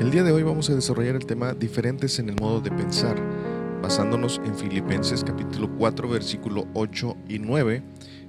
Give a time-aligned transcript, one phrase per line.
[0.00, 3.16] El día de hoy vamos a desarrollar el tema diferentes en el modo de pensar,
[3.82, 7.82] basándonos en Filipenses capítulo 4 versículo 8 y 9,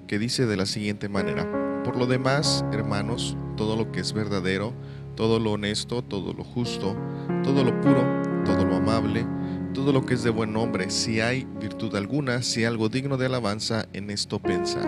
[0.05, 4.73] que dice de la siguiente manera, por lo demás, hermanos, todo lo que es verdadero,
[5.15, 6.95] todo lo honesto, todo lo justo,
[7.43, 8.03] todo lo puro,
[8.45, 9.25] todo lo amable,
[9.73, 13.25] todo lo que es de buen nombre, si hay virtud alguna, si algo digno de
[13.25, 14.87] alabanza, en esto pensad.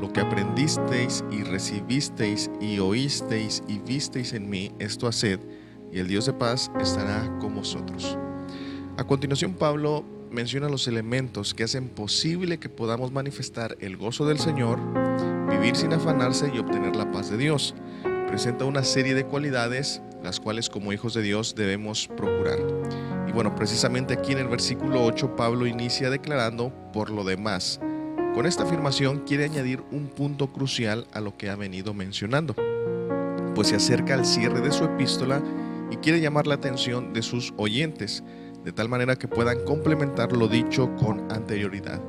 [0.00, 5.40] Lo que aprendisteis y recibisteis y oísteis y visteis en mí, esto haced,
[5.92, 8.18] y el Dios de paz estará con vosotros.
[8.96, 14.38] A continuación, Pablo menciona los elementos que hacen posible que podamos manifestar el gozo del
[14.38, 14.78] Señor,
[15.50, 17.74] vivir sin afanarse y obtener la paz de Dios.
[18.28, 22.58] Presenta una serie de cualidades las cuales como hijos de Dios debemos procurar.
[23.28, 27.80] Y bueno, precisamente aquí en el versículo 8 Pablo inicia declarando por lo demás.
[28.34, 32.54] Con esta afirmación quiere añadir un punto crucial a lo que ha venido mencionando,
[33.54, 35.42] pues se acerca al cierre de su epístola
[35.90, 38.22] y quiere llamar la atención de sus oyentes,
[38.64, 42.00] de tal manera que puedan complementar lo dicho con anterioridad.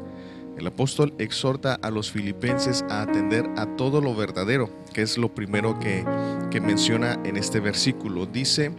[0.57, 5.33] El apóstol exhorta a los filipenses a atender a todo lo verdadero, que es lo
[5.33, 6.05] primero que,
[6.51, 8.25] que menciona en este versículo.
[8.25, 8.71] Dice,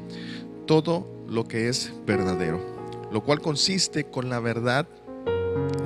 [0.66, 2.60] todo lo que es verdadero,
[3.10, 4.86] lo cual consiste con la verdad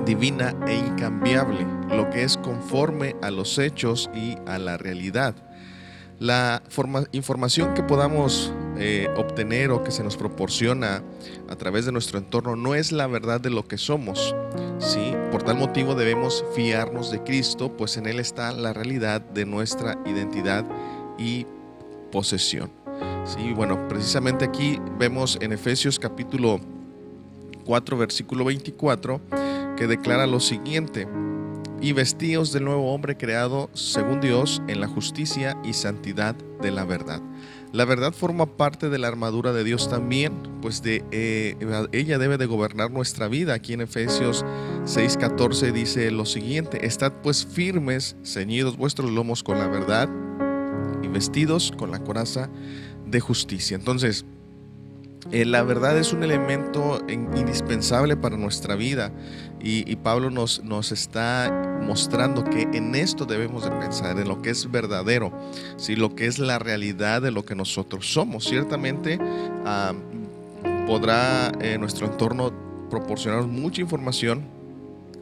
[0.05, 5.35] divina e incambiable, lo que es conforme a los hechos y a la realidad.
[6.19, 6.63] La
[7.11, 11.03] información que podamos eh, obtener o que se nos proporciona
[11.49, 14.35] a través de nuestro entorno no es la verdad de lo que somos.
[14.79, 15.13] ¿sí?
[15.31, 19.97] Por tal motivo debemos fiarnos de Cristo, pues en Él está la realidad de nuestra
[20.05, 20.65] identidad
[21.17, 21.45] y
[22.11, 22.71] posesión.
[23.25, 26.59] Sí, bueno, precisamente aquí vemos en Efesios capítulo
[27.65, 29.19] 4, versículo 24,
[29.75, 31.07] que declara lo siguiente,
[31.81, 36.85] y vestíos del nuevo hombre creado según Dios en la justicia y santidad de la
[36.85, 37.21] verdad.
[37.73, 41.55] La verdad forma parte de la armadura de Dios también, pues de eh,
[41.91, 43.53] ella debe de gobernar nuestra vida.
[43.53, 44.45] Aquí en Efesios
[44.85, 50.09] 6:14 dice lo siguiente, estad pues firmes, ceñidos vuestros lomos con la verdad
[51.03, 52.49] y vestidos con la coraza
[53.05, 53.75] de justicia.
[53.75, 54.25] Entonces,
[55.31, 59.11] eh, la verdad es un elemento indispensable para nuestra vida
[59.59, 64.51] y, Pablo nos, nos, está mostrando que en esto debemos de pensar, en lo que
[64.51, 65.31] es verdadero,
[65.77, 65.95] ¿sí?
[65.95, 68.45] lo que es la realidad de lo que nosotros somos.
[68.45, 69.19] Ciertamente
[69.65, 69.93] ah,
[70.85, 72.51] podrá eh, nuestro entorno
[72.89, 74.56] proporcionarnos mucha información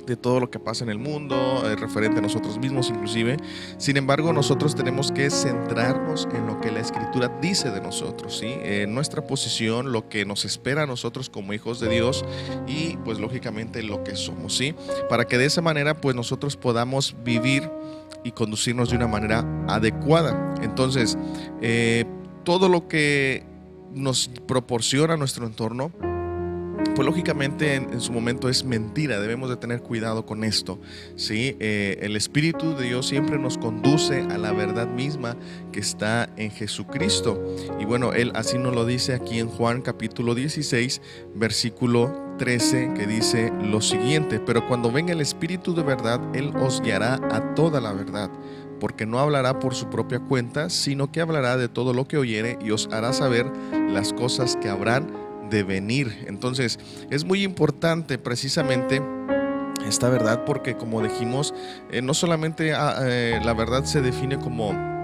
[0.05, 3.37] de todo lo que pasa en el mundo, eh, referente a nosotros mismos inclusive.
[3.77, 8.55] Sin embargo, nosotros tenemos que centrarnos en lo que la escritura dice de nosotros, ¿sí?
[8.61, 12.25] En nuestra posición, lo que nos espera a nosotros como hijos de Dios
[12.67, 14.75] y pues lógicamente lo que somos, ¿sí?
[15.09, 17.69] Para que de esa manera pues nosotros podamos vivir
[18.23, 20.55] y conducirnos de una manera adecuada.
[20.61, 21.17] Entonces,
[21.61, 22.05] eh,
[22.43, 23.43] todo lo que
[23.93, 25.91] nos proporciona nuestro entorno,
[26.95, 30.79] pues lógicamente en, su momento es mentira, debemos de tener cuidado con esto.
[31.15, 31.57] ¿sí?
[31.59, 35.35] Eh, el Espíritu de Dios siempre nos conduce a la verdad misma
[35.71, 37.43] que está en Jesucristo.
[37.79, 41.01] Y bueno, Él así nos lo dice aquí en Juan capítulo 16,
[41.35, 46.81] versículo 13, que dice lo siguiente, pero cuando venga el Espíritu de verdad, Él os
[46.81, 48.29] guiará a toda la verdad
[48.79, 52.59] porque no hablará por su propia cuenta, sino que hablará de todo lo que oyere
[52.61, 56.25] y os hará saber las cosas que habrán de venir.
[56.27, 56.79] Entonces,
[57.09, 59.01] es muy importante precisamente
[59.87, 61.53] esta verdad porque como dijimos,
[61.91, 64.94] eh, no solamente ah, eh, la verdad se define como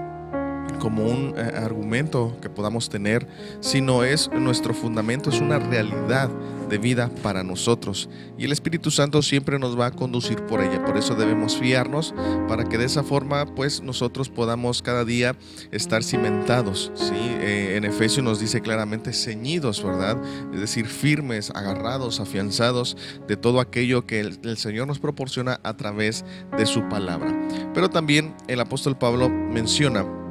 [0.78, 3.26] como un eh, argumento que podamos tener,
[3.60, 6.30] sino es nuestro fundamento, es una realidad
[6.72, 8.08] de vida para nosotros.
[8.38, 10.82] Y el Espíritu Santo siempre nos va a conducir por ella.
[10.84, 12.14] Por eso debemos fiarnos
[12.48, 15.36] para que de esa forma pues nosotros podamos cada día
[15.70, 16.90] estar cimentados.
[16.94, 17.12] ¿sí?
[17.14, 20.16] Eh, en Efesios nos dice claramente ceñidos, ¿verdad?
[20.54, 22.96] Es decir, firmes, agarrados, afianzados
[23.28, 26.24] de todo aquello que el, el Señor nos proporciona a través
[26.56, 27.38] de su palabra.
[27.74, 30.21] Pero también el apóstol Pablo menciona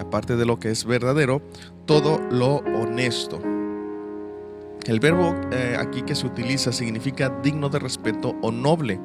[0.00, 1.42] aparte de lo que es verdadero,
[1.86, 3.40] todo lo honesto.
[4.86, 8.98] El verbo eh, aquí que se utiliza significa digno de respeto o noble.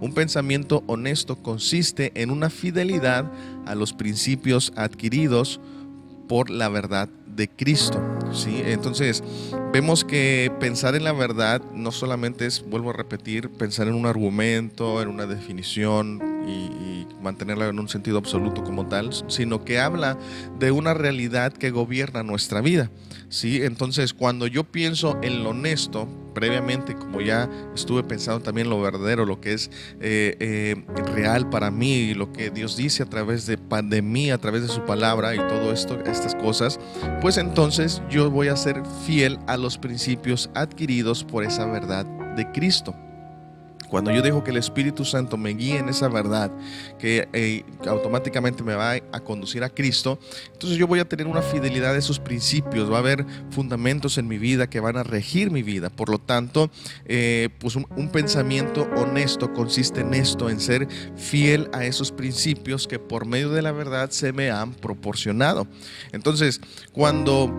[0.00, 3.30] Un pensamiento honesto consiste en una fidelidad
[3.66, 5.60] a los principios adquiridos
[6.28, 8.00] por la verdad de Cristo.
[8.32, 8.62] ¿sí?
[8.64, 9.22] Entonces,
[9.72, 14.06] vemos que pensar en la verdad no solamente es, vuelvo a repetir, pensar en un
[14.06, 20.18] argumento, en una definición y, mantenerla en un sentido absoluto como tal, sino que habla
[20.58, 22.90] de una realidad que gobierna nuestra vida.
[23.28, 23.62] ¿sí?
[23.62, 29.24] Entonces, cuando yo pienso en lo honesto, previamente, como ya estuve pensando también lo verdadero,
[29.24, 29.70] lo que es
[30.00, 30.84] eh, eh,
[31.14, 34.68] real para mí, lo que Dios dice a través de, de mí, a través de
[34.68, 36.78] su palabra y todo esto, estas cosas,
[37.20, 42.04] pues entonces yo voy a ser fiel a los principios adquiridos por esa verdad
[42.36, 42.94] de Cristo.
[43.92, 46.50] Cuando yo dejo que el Espíritu Santo me guíe en esa verdad,
[46.98, 50.18] que eh, automáticamente me va a conducir a Cristo,
[50.50, 54.28] entonces yo voy a tener una fidelidad a esos principios, va a haber fundamentos en
[54.28, 55.90] mi vida que van a regir mi vida.
[55.90, 56.70] Por lo tanto,
[57.04, 62.88] eh, pues un, un pensamiento honesto consiste en esto, en ser fiel a esos principios
[62.88, 65.66] que por medio de la verdad se me han proporcionado.
[66.12, 66.62] Entonces,
[66.94, 67.52] cuando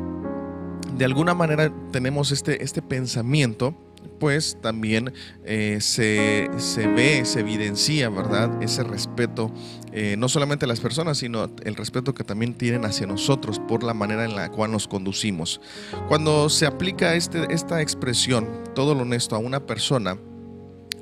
[0.97, 3.75] de alguna manera tenemos este, este pensamiento,
[4.19, 5.13] pues también
[5.45, 6.49] eh, se,
[6.87, 8.61] ve, se evidencia, ¿verdad?
[8.61, 9.51] Ese respeto,
[9.91, 13.83] eh, no solamente a las personas, sino el respeto que también tienen hacia nosotros por
[13.83, 15.61] la manera en la cual nos conducimos.
[16.07, 20.17] Cuando se aplica este, esta expresión, todo lo honesto, a una persona,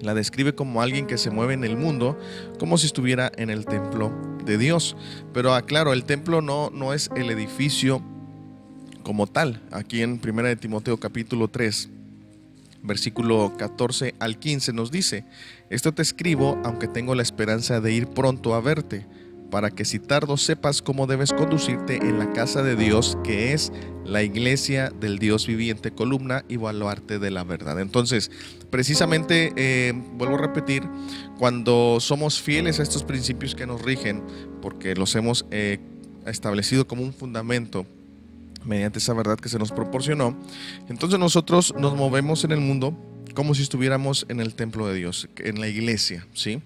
[0.02, 2.18] la describe como alguien que se mueve en el mundo
[2.58, 4.12] como si estuviera en el templo
[4.46, 4.98] de Dios.
[5.34, 8.02] Pero aclaro, el templo no, no es el edificio
[9.04, 9.62] como tal.
[9.72, 11.90] Aquí en 1 de Timoteo capítulo 3
[12.84, 15.26] versículo 14 al 15 nos dice,
[15.70, 19.06] esto te escribo aunque tengo la esperanza de ir pronto a verte,
[19.52, 23.72] para que si tardo sepas cómo debes conducirte en la casa de Dios, que es
[24.06, 27.80] la iglesia del Dios viviente, columna y baluarte de la verdad.
[27.80, 28.32] Entonces,
[28.70, 30.84] precisamente, eh, vuelvo a repetir,
[31.38, 34.24] cuando somos fieles a estos principios que nos rigen,
[34.62, 35.80] porque los hemos eh,
[36.26, 37.86] establecido como un fundamento,
[38.66, 40.38] mediante esa verdad que se nos proporcionó,
[40.90, 42.98] entonces nosotros nos movemos en el mundo
[43.34, 46.62] como si estuviéramos en el templo de Dios, en la iglesia, ¿sí?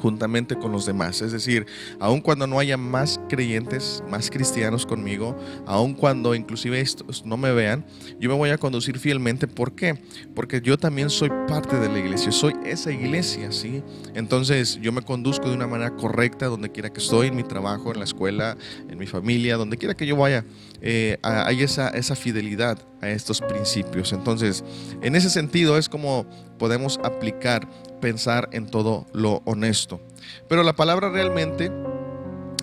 [0.00, 1.22] Juntamente con los demás.
[1.22, 1.66] Es decir,
[1.98, 7.52] aun cuando no haya más creyentes, más cristianos conmigo, aun cuando inclusive estos no me
[7.52, 7.84] vean,
[8.20, 9.46] yo me voy a conducir fielmente.
[9.46, 9.98] ¿Por qué?
[10.34, 13.82] Porque yo también soy parte de la iglesia, soy esa iglesia, ¿sí?
[14.14, 17.92] Entonces yo me conduzco de una manera correcta donde quiera que estoy, en mi trabajo,
[17.92, 18.56] en la escuela,
[18.88, 20.44] en mi familia, donde quiera que yo vaya.
[20.80, 24.12] Eh, hay esa, esa fidelidad a estos principios.
[24.12, 24.64] Entonces,
[25.02, 26.26] en ese sentido es como
[26.58, 27.68] podemos aplicar
[28.00, 30.00] pensar en todo lo honesto.
[30.48, 31.70] Pero la palabra realmente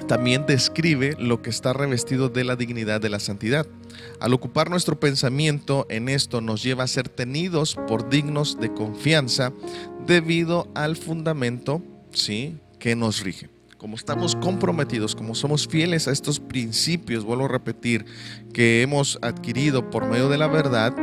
[0.08, 3.66] también describe lo que está revestido de la dignidad de la santidad.
[4.20, 9.54] Al ocupar nuestro pensamiento en esto nos lleva a ser tenidos por dignos de confianza
[10.06, 11.82] debido al fundamento
[12.12, 12.58] ¿sí?
[12.80, 13.50] que nos rige
[13.84, 18.06] como estamos comprometidos, como somos fieles a estos principios, vuelvo a repetir,
[18.54, 20.96] que hemos adquirido por medio de la verdad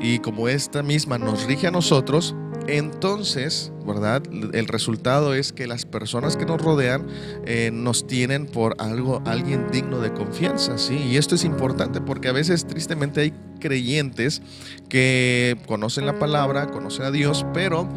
[0.00, 2.36] y como esta misma nos rige a nosotros,
[2.68, 4.22] entonces, ¿verdad?
[4.52, 7.08] El resultado es que las personas que nos rodean
[7.44, 10.94] eh, nos tienen por algo, alguien digno de confianza, ¿sí?
[10.96, 14.42] Y esto es importante porque a veces tristemente hay creyentes
[14.88, 17.88] que conocen la palabra, conocen a Dios, pero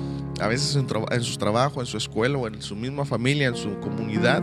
[0.42, 3.80] a veces en, su trabajo, en su escuela o en su misma familia, en su
[3.80, 4.42] comunidad,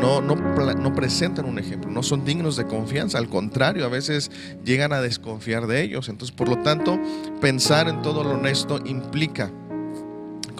[0.00, 4.30] no, no, no presentan un ejemplo, no son dignos de confianza, al contrario, a veces
[4.64, 6.08] llegan a desconfiar de ellos.
[6.08, 6.98] Entonces, por lo tanto,
[7.40, 9.50] pensar en todo lo honesto implica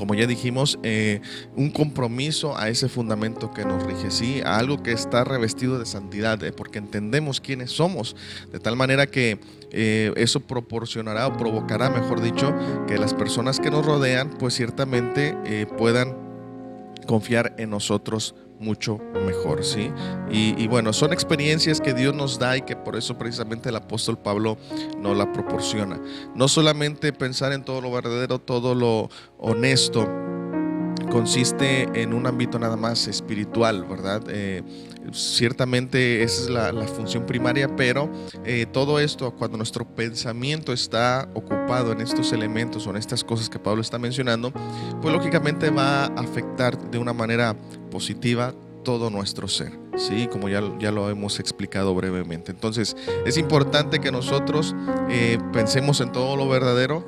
[0.00, 1.20] como ya dijimos, eh,
[1.54, 4.40] un compromiso a ese fundamento que nos rige, ¿sí?
[4.44, 8.16] a algo que está revestido de santidad, eh, porque entendemos quiénes somos,
[8.50, 9.38] de tal manera que
[9.70, 12.52] eh, eso proporcionará o provocará, mejor dicho,
[12.88, 15.36] que las personas que nos rodean, pues ciertamente
[15.76, 16.16] puedan
[17.06, 19.90] confiar en nosotros mucho mejor, ¿sí?
[20.30, 24.18] Y, bueno, son experiencias que Dios nos da y que por eso precisamente el apóstol
[24.18, 24.58] Pablo
[24.98, 26.00] nos la proporciona.
[26.34, 29.08] No solamente pensar en todo lo verdadero, todo lo
[29.38, 30.08] honesto,
[31.10, 34.22] consiste en un ámbito nada más espiritual, ¿verdad?
[34.28, 34.62] Eh,
[35.12, 38.10] ciertamente esa es la, función primaria, pero
[38.44, 43.48] eh, todo esto, cuando nuestro pensamiento está ocupado en estos elementos o en estas cosas
[43.48, 44.52] que Pablo está mencionando,
[45.00, 47.56] pues lógicamente va a afectar de una manera
[47.90, 48.54] positiva
[48.84, 50.26] todo nuestro ser, ¿sí?
[50.28, 52.50] Como ya, ya lo hemos explicado brevemente.
[52.50, 54.74] Entonces, es importante que nosotros
[55.10, 57.04] eh, pensemos en todo lo verdadero,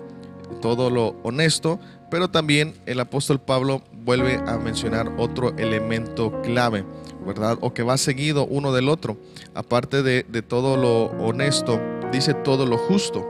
[0.61, 1.81] todo lo honesto,
[2.11, 6.85] pero también el apóstol Pablo vuelve a mencionar otro elemento clave,
[7.23, 7.59] ¿verdad?
[7.61, 9.17] O que va seguido uno del otro.
[9.55, 11.81] Aparte de, de todo lo honesto,
[12.13, 13.27] dice todo lo justo.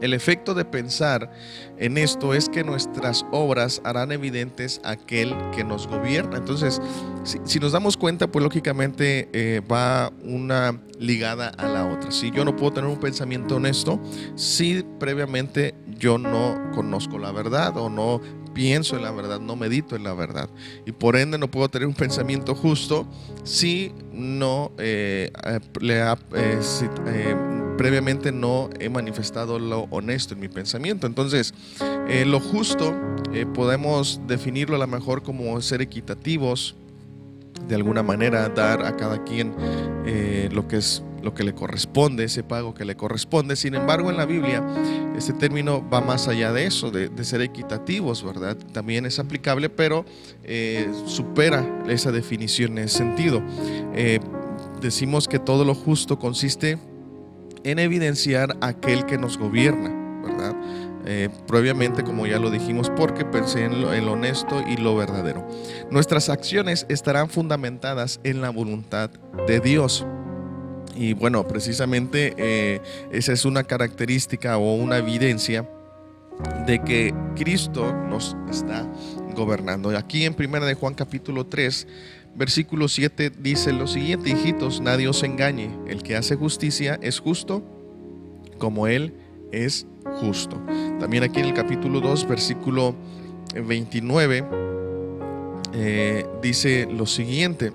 [0.00, 1.32] El efecto de pensar
[1.78, 6.36] en esto es que nuestras obras harán evidentes aquel que nos gobierna.
[6.36, 6.80] Entonces,
[7.22, 12.10] si, nos damos cuenta, pues lógicamente eh, va una ligada a la otra.
[12.10, 13.98] Si yo no puedo tener un pensamiento honesto,
[14.34, 18.20] si previamente yo no conozco la verdad o no
[18.54, 20.48] pienso en la verdad, no medito en la verdad.
[20.86, 23.06] Y por ende no puedo tener un pensamiento justo
[23.42, 25.30] si no eh,
[25.80, 26.00] le,
[26.34, 27.36] eh,
[27.76, 31.06] previamente no he manifestado lo honesto en mi pensamiento.
[31.06, 31.54] Entonces,
[32.08, 32.94] eh, lo justo
[33.32, 36.76] eh, podemos definirlo a lo mejor como ser equitativos,
[37.68, 39.54] de alguna manera dar a cada quien
[40.06, 43.56] eh, lo que es lo que le corresponde, ese pago que le corresponde.
[43.56, 44.62] Sin embargo, en la Biblia,
[45.16, 48.56] este término va más allá de eso, de, ser equitativos, ¿verdad?
[48.72, 50.04] También es aplicable, pero
[51.06, 53.42] supera esa definición en ese sentido.
[54.80, 56.78] decimos que todo lo justo consiste
[57.64, 59.88] en evidenciar aquel que nos gobierna,
[60.22, 60.54] ¿verdad?
[61.06, 65.46] Eh, previamente, como ya lo dijimos, porque pensé en lo, honesto y lo verdadero.
[65.90, 69.10] Nuestras acciones estarán fundamentadas en la voluntad
[69.46, 70.06] de Dios.
[70.94, 75.68] Y bueno, precisamente eh, esa es una característica o una evidencia
[76.66, 78.86] de que Cristo nos está
[79.34, 79.96] gobernando.
[79.96, 81.86] Aquí en 1 de Juan capítulo 3
[82.36, 87.62] Versículo 7 dice lo siguiente, hijitos, nadie os engañe, el que hace justicia es justo
[88.58, 89.14] como él
[89.52, 89.86] es
[90.20, 90.60] justo.
[90.98, 92.96] También aquí en el capítulo 2, versículo
[93.54, 94.44] 29,
[95.74, 97.72] eh, dice lo siguiente,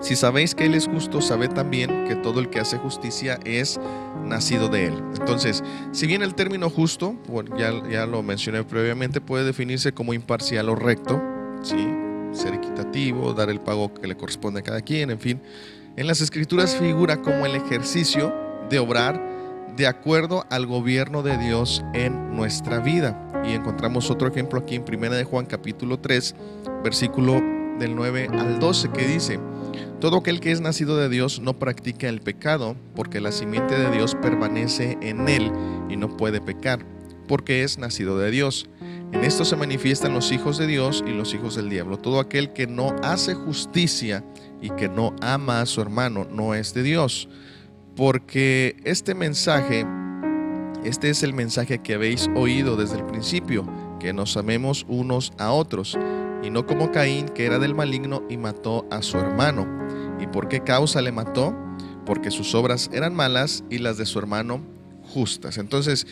[0.00, 3.78] si sabéis que Él es justo, sabed también que todo el que hace justicia es
[4.24, 4.94] nacido de Él.
[5.18, 7.16] Entonces, si bien el término justo,
[7.56, 11.20] ya, lo mencioné previamente, puede definirse como imparcial o recto,
[11.62, 11.88] ¿sí?
[12.32, 15.40] ser equitativo, dar el pago que le corresponde a cada quien, en fin.
[15.96, 18.32] En las escrituras figura como el ejercicio
[18.70, 19.20] de obrar
[19.76, 23.26] de acuerdo al gobierno de Dios en nuestra vida.
[23.44, 26.34] Y encontramos otro ejemplo aquí en 1 de Juan capítulo 3,
[26.84, 27.40] versículo
[27.78, 29.40] del 9 al 12, que dice,
[30.00, 33.90] todo aquel que es nacido de Dios no practica el pecado, porque la simiente de
[33.90, 35.52] Dios permanece en él
[35.88, 36.84] y no puede pecar,
[37.28, 38.68] porque es nacido de Dios.
[39.12, 41.98] En esto se manifiestan los hijos de Dios y los hijos del diablo.
[41.98, 44.24] Todo aquel que no hace justicia
[44.62, 47.28] y que no ama a su hermano no es de Dios.
[47.96, 49.84] Porque este mensaje,
[50.84, 53.68] este es el mensaje que habéis oído desde el principio,
[53.98, 55.98] que nos amemos unos a otros,
[56.42, 59.66] y no como Caín, que era del maligno y mató a su hermano.
[60.20, 61.54] ¿Y por qué causa le mató?
[62.06, 64.60] Porque sus obras eran malas y las de su hermano
[65.02, 65.58] justas.
[65.58, 66.06] Entonces,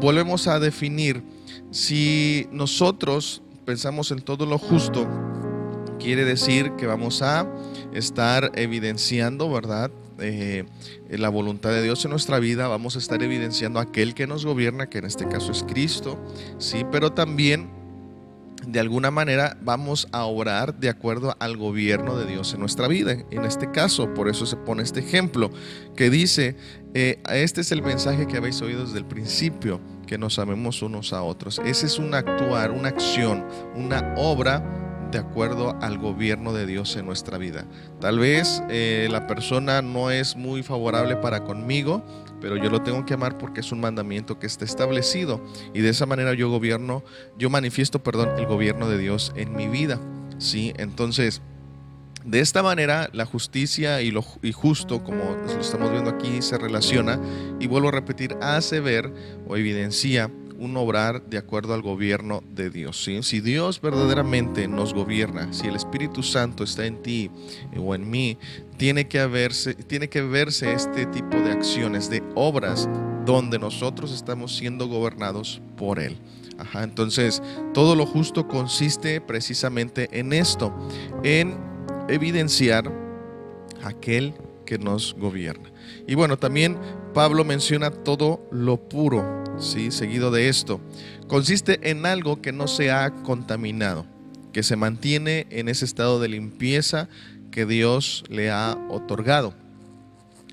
[0.00, 1.22] volvemos a definir
[1.70, 5.06] si nosotros pensamos en todo lo justo,
[5.98, 7.46] quiere decir que vamos a
[7.92, 9.90] estar evidenciando, ¿verdad?
[10.20, 10.64] Eh,
[11.10, 14.88] la voluntad de Dios en nuestra vida, vamos a estar evidenciando aquel que nos gobierna,
[14.88, 16.18] que en este caso es Cristo,
[16.58, 17.68] sí, pero también
[18.68, 23.16] de alguna manera vamos a orar de acuerdo al gobierno de Dios en nuestra vida.
[23.30, 25.50] En este caso, por eso se pone este ejemplo
[25.96, 26.56] que dice,
[26.92, 31.14] eh, este es el mensaje que habéis oído desde el principio que nos amemos unos
[31.14, 31.60] a otros.
[31.64, 34.62] Ese es un actuar, una acción, una obra
[35.10, 37.64] de acuerdo al gobierno de Dios en nuestra vida.
[38.00, 42.04] Tal vez eh, la persona no es muy favorable para conmigo,
[42.40, 45.40] pero yo lo tengo que amar porque es un mandamiento que está establecido
[45.74, 47.02] y de esa manera yo gobierno,
[47.36, 50.00] yo manifiesto, perdón, el gobierno de Dios en mi vida.
[50.38, 51.42] Sí, entonces
[52.24, 56.58] de esta manera, la justicia y lo y justo, como lo estamos viendo aquí, se
[56.58, 57.18] relaciona
[57.58, 59.10] y vuelvo a repetir, hace ver
[59.46, 63.02] o evidencia un obrar de acuerdo al gobierno de Dios.
[63.02, 63.22] ¿sí?
[63.22, 67.30] Si Dios verdaderamente nos gobierna, si el Espíritu Santo está en ti
[67.76, 68.38] o en mí,
[68.76, 72.88] tiene que, haberse, tiene que verse este tipo de acciones, de obras,
[73.24, 76.16] donde nosotros estamos siendo gobernados por Él.
[76.58, 77.40] Ajá, entonces,
[77.72, 80.76] todo lo justo consiste precisamente en esto,
[81.22, 81.56] en
[82.08, 82.92] evidenciar
[83.84, 84.34] aquel
[84.66, 85.70] que nos gobierna.
[86.06, 86.76] Y bueno, también
[87.14, 89.90] Pablo menciona todo lo puro, ¿sí?
[89.90, 90.80] seguido de esto.
[91.26, 94.06] Consiste en algo que no se ha contaminado,
[94.52, 97.08] que se mantiene en ese estado de limpieza
[97.50, 99.54] que Dios le ha otorgado.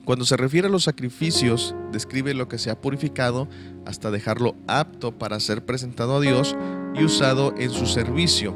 [0.05, 3.47] Cuando se refiere a los sacrificios, describe lo que se ha purificado
[3.85, 6.55] hasta dejarlo apto para ser presentado a Dios
[6.93, 8.55] y usado en su servicio.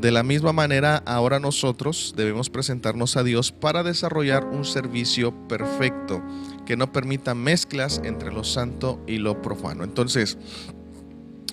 [0.00, 6.20] De la misma manera, ahora nosotros debemos presentarnos a Dios para desarrollar un servicio perfecto
[6.64, 9.84] que no permita mezclas entre lo santo y lo profano.
[9.84, 10.38] Entonces,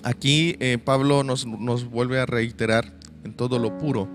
[0.02, 2.92] aquí eh, Pablo nos, vuelve a reiterar
[3.24, 4.08] en todo lo puro.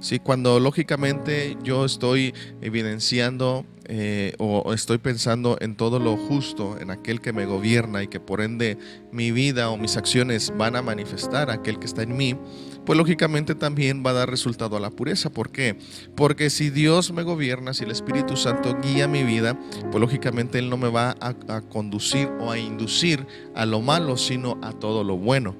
[0.00, 0.18] ¿sí?
[0.18, 7.20] Cuando lógicamente yo estoy evidenciando eh, o estoy pensando en todo lo justo, en aquel
[7.20, 8.78] que me gobierna y que por ende
[9.12, 12.36] mi vida o mis acciones van a manifestar aquel que está en mí,
[12.84, 15.30] pues lógicamente también va a dar resultado a la pureza.
[15.30, 15.76] ¿Por qué?
[16.14, 19.58] Porque si Dios me gobierna, si el Espíritu Santo guía mi vida,
[19.90, 24.58] pues lógicamente Él no me va a, conducir o a inducir a lo malo, sino
[24.62, 25.56] a todo lo bueno.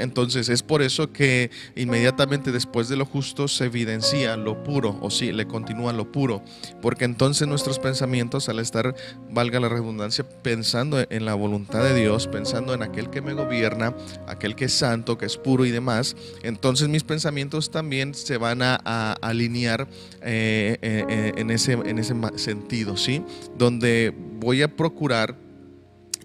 [0.00, 5.10] Entonces es por eso que inmediatamente después de lo justo se evidencia lo puro, o
[5.10, 6.42] sí, le continúa lo puro,
[6.80, 8.94] porque entonces nuestros pensamientos al estar,
[9.30, 13.94] valga la redundancia, pensando en la voluntad de Dios, pensando en aquel que me gobierna,
[14.26, 18.62] aquel que es santo, que es puro y demás, entonces mis pensamientos también se van
[18.62, 18.74] a,
[19.20, 19.88] alinear
[20.22, 23.22] eh, eh, eh, en, ese, en ese sentido, ¿sí?
[23.56, 25.36] Donde voy a procurar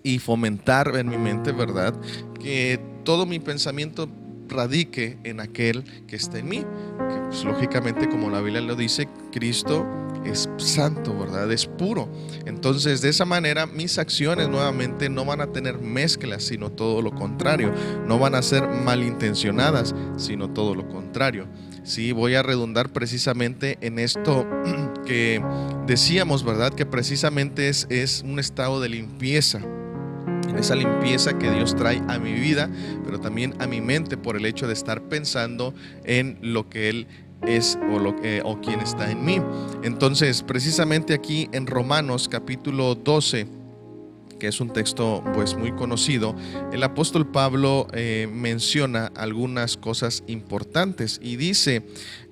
[0.03, 1.94] y fomentar en mi mente, ¿verdad?
[2.39, 2.79] Que
[3.10, 4.08] todo mi pensamiento
[4.48, 6.58] radique en aquel que está en mí.
[6.60, 9.84] Que pues, lógicamente, como la Biblia lo dice, Cristo
[10.24, 11.51] es santo, ¿verdad?
[11.51, 12.08] Es puro.
[12.46, 17.10] Entonces, de esa manera, mis acciones nuevamente no van a tener mezclas, sino todo lo
[17.10, 17.74] contrario.
[18.06, 21.48] No van a ser malintencionadas, sino todo lo contrario.
[21.82, 24.48] Sí, voy a redundar precisamente en esto
[25.08, 25.42] que
[25.88, 26.74] decíamos, ¿verdad?
[26.74, 29.62] Que precisamente es, un estado de limpieza
[30.58, 32.70] esa limpieza que Dios trae a mi vida,
[33.06, 37.08] pero también a mi mente por el hecho de estar pensando en lo que Él
[37.48, 39.41] es o, lo, o quien está en mí.
[39.84, 43.59] Entonces, precisamente aquí en Romanos capítulo 12,
[44.39, 46.36] que es un texto pues muy conocido,
[46.72, 51.84] el apóstol Pablo eh, menciona algunas cosas importantes y dice,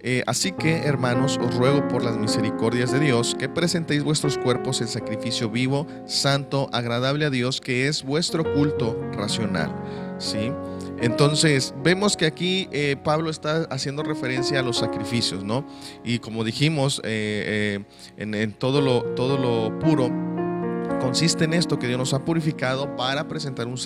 [0.01, 4.81] eh, así que hermanos, os ruego por las misericordias de Dios que presentéis vuestros cuerpos
[4.81, 9.75] en sacrificio vivo, santo, agradable a Dios, que es vuestro culto racional.
[10.19, 10.51] ¿Sí?
[10.99, 15.63] Entonces, vemos que aquí eh, Pablo está haciendo referencia a los sacrificios, ¿no?
[16.03, 17.85] Y como dijimos, en,
[18.17, 20.09] en, todo, lo, todo lo puro,
[20.99, 23.77] consiste en esto, que Dios nos ha purificado para presentar un,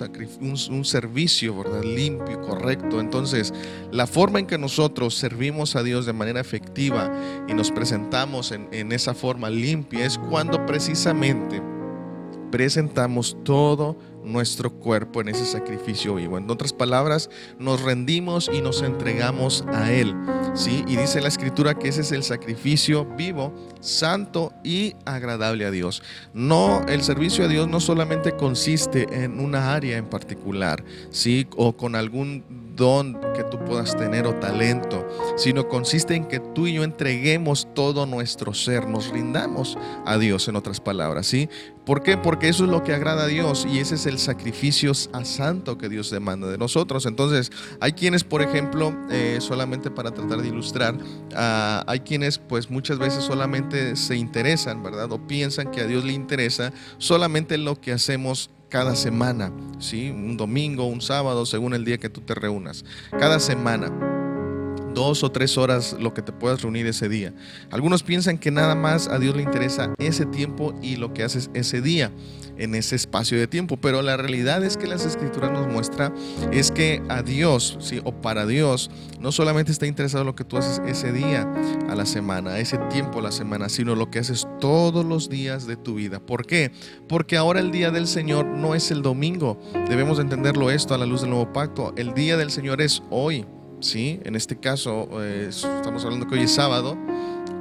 [0.42, 1.84] un, servicio ¿verdad?
[1.84, 3.00] limpio, correcto.
[3.00, 3.54] Entonces,
[3.92, 7.12] la forma en que nosotros servimos a Dios de manera efectiva
[7.48, 11.62] y nos presentamos en, en esa forma limpia es cuando precisamente
[12.52, 13.96] presentamos todo
[14.32, 16.38] nuestro cuerpo en ese sacrificio vivo.
[16.38, 20.16] En otras palabras, nos rendimos y nos entregamos a Él.
[20.54, 20.84] ¿sí?
[20.88, 26.04] Y dice la Escritura que ese es el sacrificio vivo, santo y agradable a Dios.
[26.34, 31.48] No, el servicio a Dios no solamente consiste en una área en particular, ¿sí?
[31.56, 32.44] o con algún
[32.82, 35.08] don que tú puedas tener o talento,
[35.38, 40.48] sino consiste en que tú y yo entreguemos todo nuestro ser, nos rindamos a Dios,
[40.48, 41.48] en otras palabras, ¿sí?
[41.86, 42.18] ¿Por qué?
[42.18, 45.78] Porque eso es lo que agrada a Dios y ese es el sacrificio a santo
[45.78, 47.06] que Dios demanda de nosotros.
[47.06, 50.98] Entonces, hay quienes, por ejemplo, eh, solamente para tratar de ilustrar,
[51.36, 55.12] ah, hay quienes pues muchas veces solamente se interesan, ¿verdad?
[55.12, 60.10] O piensan que a Dios le interesa solamente lo que hacemos cada semana, ¿sí?
[60.10, 62.86] Un domingo, un sábado, según el día que tú te reúnas.
[63.12, 63.92] Cada semana
[64.94, 67.34] dos o tres horas lo que te puedas reunir ese día.
[67.70, 71.50] Algunos piensan que nada más a Dios le interesa ese tiempo y lo que haces
[71.54, 72.12] ese día,
[72.58, 73.78] en ese espacio de tiempo.
[73.78, 76.14] Pero la realidad es que las escrituras nos muestra
[76.52, 78.02] es que a Dios, ¿sí?
[78.04, 81.52] o para Dios, no solamente está interesado lo que tú haces ese día
[81.90, 85.68] a la semana, ese tiempo a la semana, sino lo que haces todos los días
[85.68, 86.20] de tu vida.
[86.20, 86.72] ¿Por qué?
[87.08, 89.60] Porque ahora el día del Señor no es el domingo.
[89.90, 91.94] Debemos entenderlo esto a la luz del nuevo pacto.
[91.96, 93.46] El día del Señor es hoy.
[93.82, 94.20] ¿Sí?
[94.24, 96.98] En este caso, eh, estamos hablando que hoy es sábado.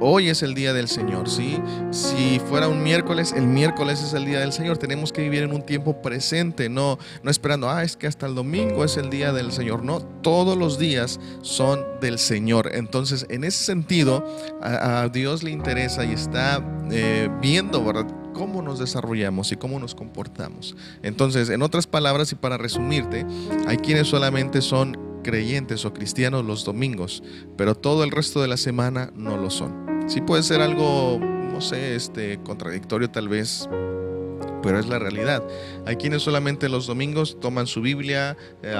[0.03, 1.59] Hoy es el día del Señor, ¿sí?
[1.91, 4.79] Si fuera un miércoles, el miércoles es el día del Señor.
[4.79, 8.33] Tenemos que vivir en un tiempo presente, no, no esperando, ah, es que hasta el
[8.33, 9.83] domingo es el día del Señor.
[9.83, 12.71] No, todos los días son del Señor.
[12.73, 14.25] Entonces, en ese sentido,
[14.59, 18.07] a, Dios le interesa y está eh, viendo, ¿verdad?
[18.33, 20.75] cómo nos desarrollamos y cómo nos comportamos.
[21.03, 23.23] Entonces, en otras palabras y para resumirte,
[23.67, 27.23] hay quienes solamente son creyentes o cristianos los domingos,
[27.57, 30.03] pero todo el resto de la semana no lo son.
[30.07, 33.69] Sí puede ser algo, no sé, este, contradictorio tal vez,
[34.61, 35.43] pero es la realidad.
[35.85, 38.75] Hay quienes solamente los domingos toman su Biblia, eh,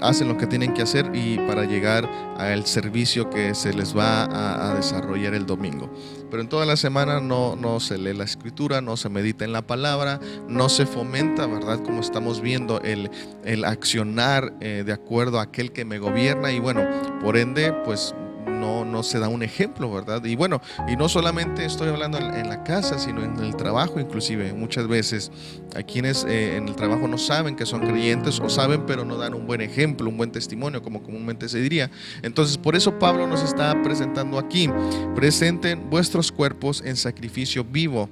[0.00, 4.70] hacen lo que tienen que hacer y para llegar al servicio que se les va
[4.70, 5.90] a, desarrollar el domingo.
[6.30, 9.52] Pero en toda la semana no, no se lee la escritura, no se medita en
[9.52, 11.82] la palabra, no se fomenta, ¿verdad?
[11.82, 13.10] Como estamos viendo, el,
[13.44, 16.84] el accionar eh, de acuerdo a aquel que me gobierna y bueno,
[17.22, 18.14] por ende, pues
[18.46, 20.24] no, no se da un ejemplo, ¿verdad?
[20.24, 24.52] Y bueno, y no solamente estoy hablando en, la casa, sino en el trabajo inclusive.
[24.52, 25.30] Muchas veces
[25.74, 29.16] hay quienes eh, en el trabajo no saben que son creyentes o saben pero no
[29.16, 31.90] dan un buen ejemplo, un buen testimonio, como comúnmente se diría.
[32.22, 34.70] Entonces, por eso Pablo nos está presentando aquí,
[35.14, 38.08] presenten vuestros cuerpos en sacrificio vivo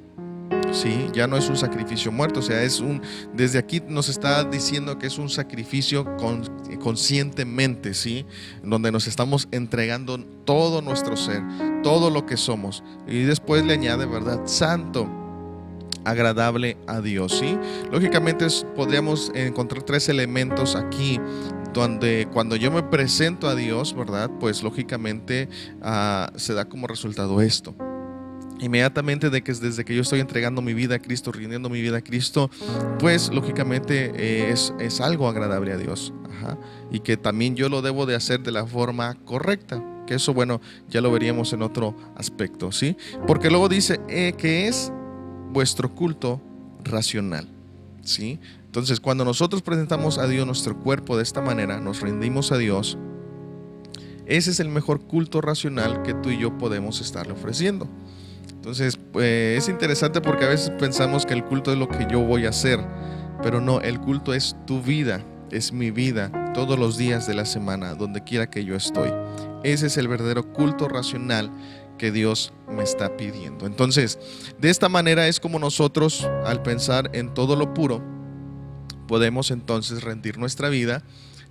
[0.75, 1.09] ¿sí?
[1.13, 3.01] Ya no es un sacrificio muerto, o sea, es un,
[3.35, 6.05] desde aquí nos está diciendo que es un sacrificio
[6.81, 8.27] conscientemente, ¿sí?
[8.63, 11.43] Donde nos estamos entregando todo nuestro ser,
[11.83, 12.83] todo lo que somos.
[13.07, 14.43] Y después le añade, ¿verdad?
[14.47, 15.09] Santo
[16.05, 17.59] agradable a Dios, ¿sí?
[17.91, 21.19] Lógicamente podríamos encontrar tres elementos aquí
[21.73, 24.31] donde cuando yo me presento a Dios, ¿verdad?
[24.39, 25.49] Pues lógicamente
[25.83, 27.75] ah, se da como resultado esto
[28.61, 31.99] inmediatamente de que desde que yo estoy entregando mi vida a Cristo, rindiendo mi vida
[31.99, 32.51] a Cristo,
[32.99, 36.13] pues lógicamente eh, es, es, algo agradable a Dios.
[36.91, 39.83] Y que también yo lo debo de hacer de la forma correcta.
[40.07, 42.97] Que eso, bueno, ya lo veríamos en otro aspecto, ¿sí?
[43.27, 44.93] Porque luego dice eh, que es
[45.51, 46.43] vuestro culto
[46.85, 47.49] racional,
[48.03, 48.39] ¿sí?
[48.67, 52.99] Entonces, cuando nosotros presentamos a Dios nuestro cuerpo de esta manera, nos rendimos a Dios,
[54.27, 57.89] ese es el mejor culto racional que tú y yo podemos estarle ofreciendo.
[58.65, 62.21] Entonces, pues, es interesante porque a veces pensamos que el culto es lo que yo
[62.21, 62.81] voy a hacer,
[63.43, 67.45] pero no, el culto es tu vida, es mi vida, todos los días de la
[67.45, 69.11] semana, donde quiera que yo estoy.
[69.65, 71.53] Ese es el verdadero culto racional
[71.99, 73.67] que Dios me está pidiendo.
[73.67, 74.19] Entonces,
[74.59, 78.03] de esta manera es como nosotros, al pensar en todo lo puro,
[79.07, 81.03] podemos entonces rendir nuestra vida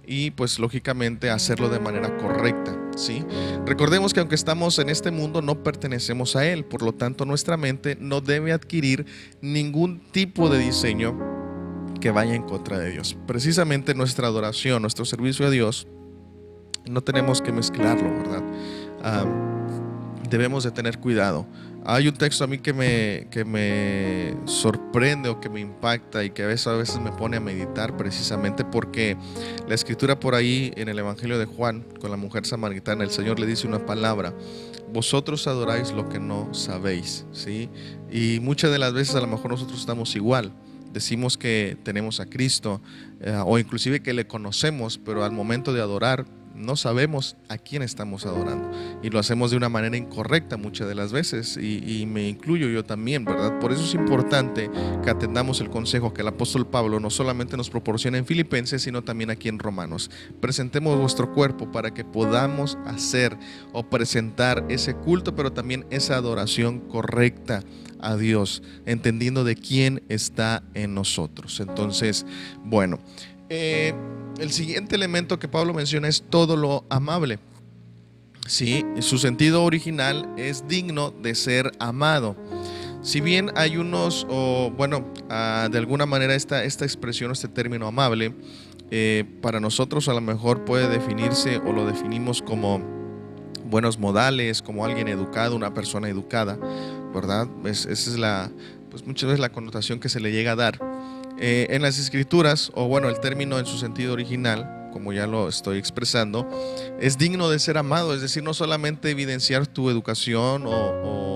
[0.06, 3.26] y pues lógicamente hacerlo de manera correcta, ¿sí?
[3.66, 7.58] Recordemos que aunque estamos en este mundo no pertenecemos a él, por lo tanto nuestra
[7.58, 9.06] mente no debe adquirir
[9.42, 11.18] ningún tipo de diseño
[12.02, 13.16] que vaya en contra de Dios.
[13.26, 15.88] Precisamente nuestra adoración, nuestro servicio a Dios,
[16.86, 18.44] no tenemos que mezclarlo, ¿verdad?
[19.02, 19.26] Ah,
[20.30, 21.46] debemos de tener cuidado.
[21.86, 26.30] Hay un texto a mí que me, que me sorprende o que me impacta y
[26.30, 29.18] que a veces, a veces me pone a meditar precisamente porque
[29.68, 33.38] la escritura por ahí en el Evangelio de Juan con la mujer samaritana, el Señor
[33.38, 34.34] le dice una palabra,
[34.94, 37.70] vosotros adoráis lo que no sabéis, ¿sí?
[38.10, 40.54] Y muchas de las veces a lo mejor nosotros estamos igual
[40.94, 42.80] decimos que tenemos a Cristo
[43.20, 47.82] eh, o inclusive que le conocemos, pero al momento de adorar no sabemos a quién
[47.82, 48.70] estamos adorando
[49.02, 52.84] y lo hacemos de una manera incorrecta muchas de las veces y, me incluyo yo
[52.84, 53.60] también, ¿verdad?
[53.60, 54.70] Por eso es importante
[55.04, 59.04] que atendamos el consejo que el apóstol Pablo no solamente nos proporciona en Filipenses, sino
[59.04, 60.12] también aquí en Romanos.
[60.42, 63.38] Presentemos vuestro cuerpo para que podamos hacer
[63.72, 67.64] o presentar ese culto, pero también esa adoración correcta
[68.00, 71.60] a Dios, entendiendo de quién está en nosotros.
[71.60, 72.26] Entonces,
[72.64, 73.00] bueno.
[73.50, 73.94] Eh,
[74.40, 77.40] el siguiente elemento que Pablo menciona es todo lo amable.
[78.48, 82.36] Sí, su sentido original es digno de ser amado.
[83.02, 87.88] Si bien hay unos, o bueno, ah, de alguna manera esta, esta expresión, este término
[87.88, 88.34] amable,
[88.92, 92.82] eh, para nosotros a lo mejor puede definirse o lo definimos como
[93.66, 96.60] buenos modales, como alguien educado, una persona educada,
[97.14, 97.48] ¿verdad?
[97.66, 98.52] esa es la,
[98.90, 100.93] pues muchas veces la connotación que se le llega a dar.
[101.40, 105.50] Eh, en las escrituras, o bueno, el término en su sentido original, como ya lo
[105.50, 106.48] estoy expresando,
[107.00, 111.32] es digno de ser amado, es decir, no solamente evidenciar tu educación o,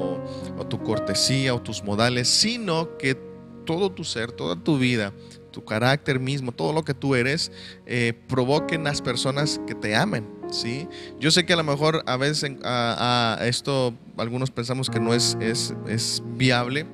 [0.69, 3.17] tu cortesía o tus modales, sino que
[3.65, 5.13] todo tu ser, toda tu vida,
[5.51, 7.53] tu carácter mismo, todo lo que tú eres,
[7.85, 10.27] eh, provoquen las personas que te amen.
[10.51, 10.87] ¿sí?
[11.21, 15.37] Yo sé que a lo mejor a veces a, esto algunos pensamos que no es,
[15.39, 16.85] es, es viable,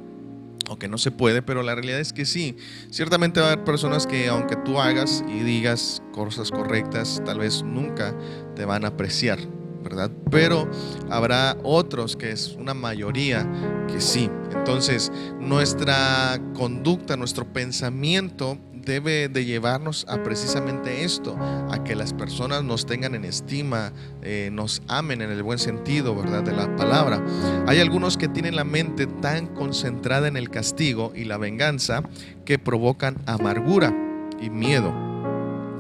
[0.70, 2.58] o que no se puede, pero la realidad es que sí.
[2.90, 7.64] Ciertamente va a haber personas que aunque tú hagas y digas cosas correctas, tal vez
[7.64, 8.16] nunca
[8.56, 9.40] te van a apreciar,
[9.84, 10.12] ¿verdad?
[10.32, 10.70] Pero
[11.10, 13.48] habrá otros, que es una mayoría,
[13.88, 14.30] que sí.
[14.56, 22.64] Entonces, nuestra conducta, nuestro pensamiento debe de llevarnos a precisamente esto, a que las personas
[22.64, 23.92] nos tengan en estima,
[24.22, 26.44] eh, nos amen en el buen sentido, ¿verdad?
[26.44, 27.24] De la palabra.
[27.68, 32.04] Hay algunos que tienen la mente tan concentrada en el castigo y la venganza
[32.46, 33.94] que provocan amargura
[34.42, 34.94] y miedo.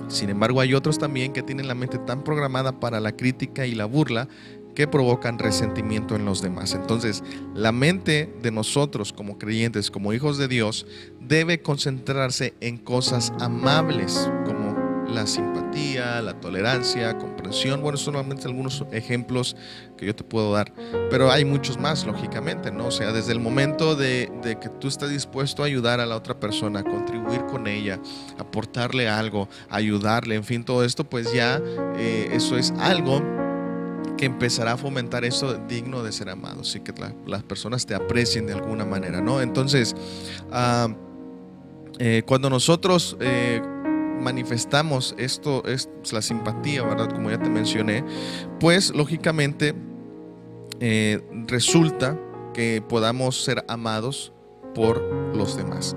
[0.07, 3.73] Sin embargo, hay otros también que tienen la mente tan programada para la crítica y
[3.73, 4.27] la burla
[4.75, 6.73] que provocan resentimiento en los demás.
[6.73, 10.85] Entonces, la mente de nosotros como creyentes, como hijos de Dios,
[11.19, 14.73] debe concentrarse en cosas amables como
[15.13, 17.81] la simpatía, la tolerancia, comprensión.
[17.81, 19.55] Bueno, solamente algunos ejemplos
[19.97, 20.73] que yo te puedo dar,
[21.09, 22.87] pero hay muchos más, lógicamente, ¿no?
[22.87, 26.39] O sea, desde el momento de, que tú estás dispuesto a ayudar a la otra
[26.39, 27.99] persona, a contribuir con ella,
[28.37, 31.61] aportarle algo, ayudarle, en fin, todo esto, pues ya
[31.95, 33.21] eh, eso es algo
[34.17, 36.93] que empezará a fomentar eso digno de ser amado, así que
[37.25, 39.41] las personas te aprecien de alguna manera, ¿no?
[39.41, 39.95] Entonces,
[40.51, 40.87] ah,
[41.99, 43.61] eh, cuando nosotros eh,
[44.19, 47.11] manifestamos esto, es la simpatía, ¿verdad?
[47.11, 48.03] Como ya te mencioné,
[48.59, 49.75] pues lógicamente
[50.79, 52.19] eh, resulta
[52.53, 54.31] que podamos ser amados
[54.73, 55.01] por
[55.35, 55.95] los demás.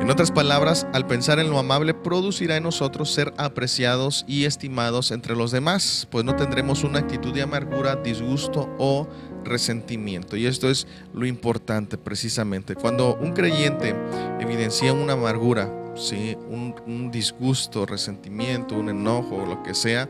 [0.00, 5.10] En otras palabras, al pensar en lo amable producirá en nosotros ser apreciados y estimados
[5.10, 9.08] entre los demás, pues no tendremos una actitud de amargura, disgusto o
[9.44, 10.36] resentimiento.
[10.36, 12.74] Y esto es lo importante precisamente.
[12.76, 13.94] Cuando un creyente
[14.40, 16.36] evidencia una amargura, ¿sí?
[16.48, 20.08] un, disgusto, resentimiento, un enojo o lo que sea,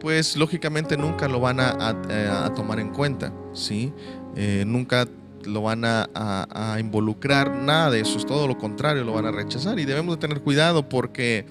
[0.00, 3.32] pues lógicamente nunca lo van a, tomar en cuenta.
[3.52, 3.92] ¿sí?
[4.34, 5.06] Eh, nunca
[5.44, 9.78] lo van a, involucrar, nada de eso, es todo lo contrario, lo van a rechazar
[9.78, 11.46] y debemos de tener cuidado porque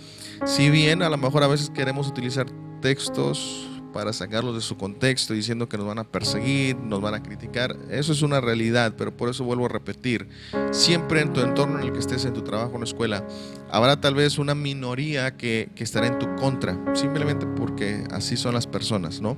[0.46, 2.48] si bien a lo mejor a veces queremos utilizar
[2.82, 7.24] textos para sacarlos de su contexto diciendo que nos van a perseguir, nos van a
[7.24, 7.76] criticar.
[7.90, 10.30] Eso es una realidad, pero por eso vuelvo a repetir,
[10.72, 13.28] siempre en tu entorno en el que estés, en tu trabajo, en la escuela,
[13.72, 18.68] habrá tal vez una minoría que, estará en tu contra, simplemente porque así son las
[18.68, 19.38] personas, ¿no?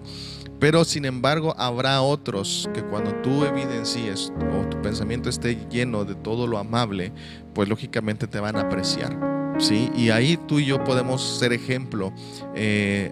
[0.60, 6.16] Pero sin embargo habrá otros que cuando tú evidencies o tu pensamiento esté lleno de
[6.16, 7.12] todo lo amable,
[7.54, 9.18] pues lógicamente te van a apreciar.
[9.58, 9.90] ¿sí?
[9.96, 12.14] Y ahí tú y yo podemos ser ejemplo.
[12.56, 13.12] Eh,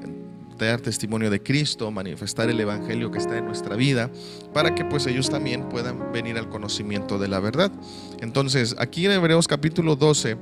[0.68, 4.12] dar testimonio de Cristo, manifestar el Evangelio que está en nuestra vida,
[4.54, 7.72] para que pues ellos también puedan venir al conocimiento de la verdad.
[8.20, 10.38] Entonces, aquí en Hebreos capítulo 12,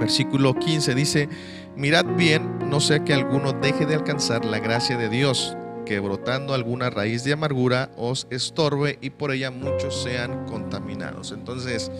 [0.00, 1.28] versículo 15 dice,
[1.76, 6.54] mirad bien, no sea que alguno deje de alcanzar la gracia de Dios, que brotando
[6.54, 11.30] alguna raíz de amargura os estorbe y por ella muchos sean contaminados.
[11.30, 11.92] Entonces,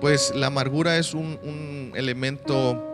[0.00, 2.84] pues la amargura es un, elemento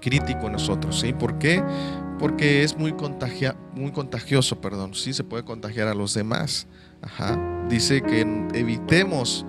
[0.00, 1.12] crítico en nosotros, ¿sí?
[1.14, 1.62] ¿Por qué?
[2.18, 6.66] porque es muy, contagia, muy contagioso, perdón, sí se puede contagiar a los demás.
[7.02, 7.66] Ajá.
[7.68, 8.20] Dice que
[8.54, 9.44] evitemos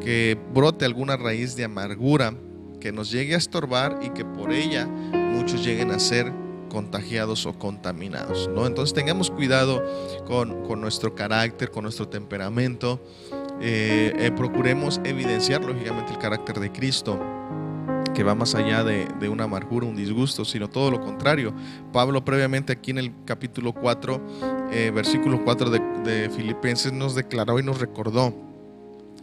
[0.00, 2.34] que brote alguna raíz de amargura
[2.80, 6.32] que nos llegue a estorbar y que por ella muchos lleguen a ser
[6.70, 8.48] contagiados o contaminados.
[8.48, 8.66] ¿no?
[8.66, 9.82] Entonces tengamos cuidado
[10.26, 13.00] con, nuestro carácter, con nuestro temperamento.
[13.60, 17.20] Eh, eh, procuremos evidenciar lógicamente el carácter de Cristo
[18.14, 21.54] que va más allá de, una amargura, un disgusto, sino todo lo contrario.
[21.92, 24.20] Pablo previamente aquí en el capítulo 4,
[24.72, 28.49] eh, versículo 4 de, de Filipenses nos declaró y nos recordó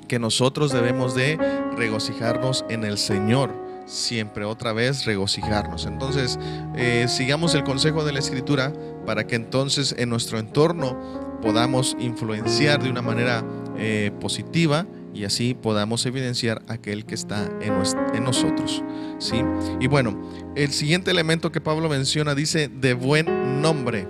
[0.08, 1.38] que nosotros debemos de
[1.76, 5.86] regocijarnos en el Señor siempre otra vez regocijarnos.
[5.86, 6.38] Entonces,
[6.76, 8.74] eh, sigamos el consejo de la Escritura
[9.06, 13.44] para que entonces en nuestro entorno podamos influenciar de una manera
[13.78, 18.84] eh, positiva y así podamos evidenciar aquel que está en, nosotros.
[19.18, 19.42] ¿sí?
[19.80, 24.08] Y bueno, el siguiente elemento que Pablo menciona dice de buen nombre.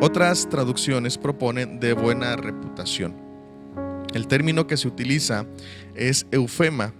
[0.00, 3.21] Otras traducciones proponen de buena reputación.
[4.14, 5.46] El término que se utiliza
[5.94, 6.92] es eufema,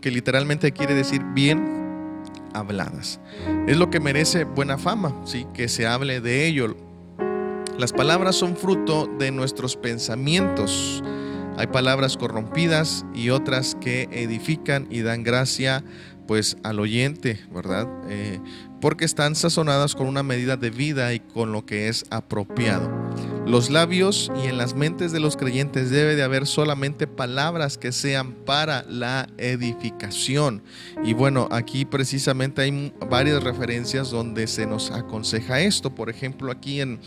[0.00, 3.20] que literalmente quiere decir bien habladas.
[3.66, 5.46] Es lo que merece buena fama, ¿sí?
[5.54, 6.76] que se hable de ello.
[7.78, 11.02] Las palabras son fruto de nuestros pensamientos
[11.60, 15.84] hay palabras corrompidas y otras que edifican y dan gracia
[16.26, 17.86] pues al oyente, ¿verdad?
[18.08, 18.40] Eh,
[18.80, 22.90] porque están sazonadas con una medida de vida y con lo que es apropiado.
[23.50, 27.90] Los labios y en las mentes de los creyentes debe de haber solamente palabras que
[27.90, 30.62] sean para la edificación.
[31.02, 35.92] Y bueno, aquí precisamente hay varias referencias donde se nos aconseja esto.
[35.92, 37.00] Por ejemplo, aquí en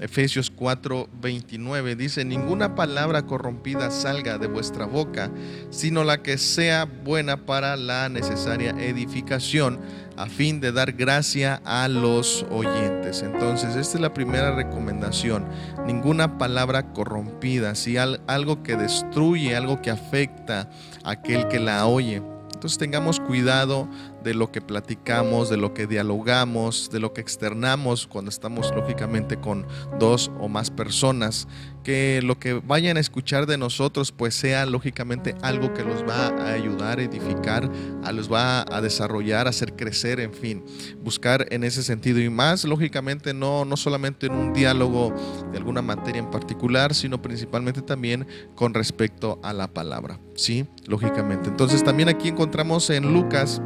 [0.00, 5.30] Efesios 4:29 dice, ninguna palabra corrompida salga de vuestra boca,
[5.70, 9.78] sino la que sea buena para la necesaria edificación,
[10.16, 13.22] a fin de dar gracia a los oyentes.
[13.22, 15.44] Entonces, esta es la primera recomendación.
[15.86, 20.68] Ninguna palabra corrompida, si algo que destruye, algo que afecta
[21.04, 22.22] a aquel que la oye.
[22.52, 23.88] Entonces tengamos cuidado
[24.22, 29.38] de lo que platicamos, de lo que dialogamos, de lo que externamos cuando estamos lógicamente
[29.38, 29.66] con
[29.98, 31.48] dos o más personas,
[31.82, 36.28] que lo que vayan a escuchar de nosotros pues sea lógicamente algo que los va
[36.28, 37.70] a ayudar a edificar,
[38.04, 40.64] a los va a desarrollar, a hacer crecer, en fin,
[41.02, 45.14] buscar en ese sentido y más lógicamente no, no solamente en un diálogo
[45.50, 50.66] de alguna materia en particular, sino principalmente también con respecto a la palabra, ¿sí?
[50.86, 51.48] Lógicamente.
[51.48, 53.62] Entonces también aquí encontramos en Lucas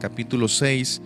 [0.00, 1.00] capítulo 6,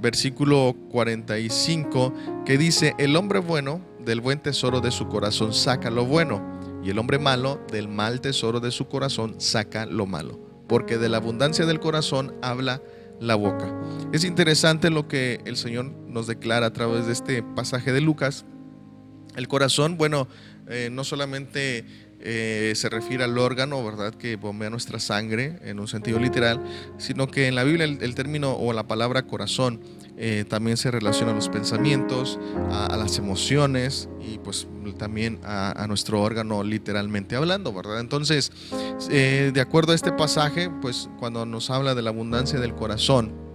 [0.00, 2.12] versículo 45,
[2.44, 6.90] que dice, el hombre bueno del buen tesoro de su corazón saca lo bueno, y
[6.90, 11.18] el hombre malo del mal tesoro de su corazón saca lo malo, porque de la
[11.18, 12.82] abundancia del corazón habla
[13.20, 13.72] la boca.
[14.12, 18.44] Es interesante lo que el Señor nos declara a través de este pasaje de Lucas.
[19.36, 20.26] El corazón, bueno,
[20.68, 21.84] eh, no solamente
[22.22, 26.60] eh, se refiere al órgano, ¿verdad?, que bombea nuestra sangre en un sentido literal,
[26.98, 29.80] sino que en la Biblia el, término o la palabra corazón
[30.18, 32.38] eh, también se relaciona a los pensamientos,
[32.70, 34.66] a, las emociones y pues
[34.98, 38.00] también a, nuestro órgano literalmente hablando, ¿verdad?
[38.00, 38.52] Entonces,
[39.10, 43.49] eh, de acuerdo a este pasaje, pues cuando nos habla de la abundancia del corazón,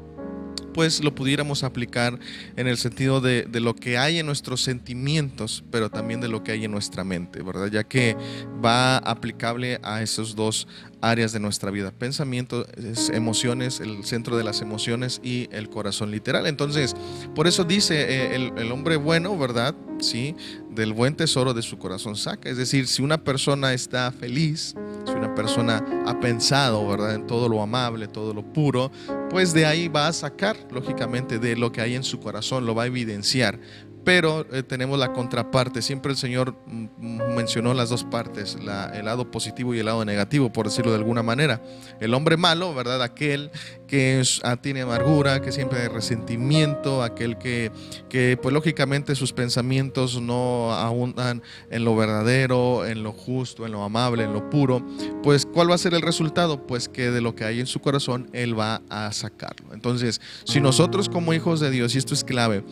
[0.75, 2.19] pues lo pudiéramos aplicar
[2.57, 6.51] en el sentido de, lo que hay en nuestros sentimientos, pero también de lo que
[6.51, 7.67] hay en nuestra mente, ¿verdad?
[7.71, 8.17] Ya que
[8.63, 10.67] va aplicable a esos dos
[11.09, 12.67] áreas de nuestra vida, pensamientos,
[13.13, 16.47] emociones, el centro de las emociones y el corazón literal.
[16.47, 16.95] Entonces,
[17.35, 19.75] por eso dice eh, el, el hombre bueno, ¿verdad?
[19.99, 20.35] Sí,
[20.71, 22.49] del buen tesoro de su corazón saca.
[22.49, 27.47] Es decir, si una persona está feliz, si una persona ha pensado, ¿verdad?, en todo
[27.47, 28.91] lo amable, todo lo puro,
[29.29, 32.75] pues de ahí va a sacar, lógicamente, de lo que hay en su corazón, lo
[32.75, 33.59] va a evidenciar
[34.05, 35.81] pero eh, tenemos la contraparte.
[35.81, 40.53] Siempre el Señor mm, mencionó las dos partes, el lado positivo y el lado negativo,
[40.53, 41.61] por decirlo de alguna manera.
[41.99, 43.01] El hombre malo, ¿verdad?
[43.01, 43.49] Aquel
[43.87, 47.71] que ah, tiene amargura, que siempre hay resentimiento, aquel que,
[48.07, 51.41] que, pues lógicamente sus pensamientos no abundan
[51.71, 54.85] en lo verdadero, en lo justo, en lo amable, en lo puro.
[55.23, 56.67] Pues, ¿cuál va a ser el resultado?
[56.67, 59.73] Pues que de lo que hay en su corazón, Él va a sacarlo.
[59.73, 62.63] Entonces, si nosotros como hijos de Dios, y esto es clave,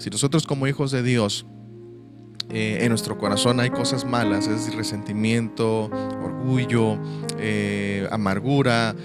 [0.00, 1.46] si nosotros como hijos de Dios
[2.48, 6.98] eh, en nuestro corazón hay cosas malas, es resentimiento, orgullo,
[7.38, 8.96] eh, amargura,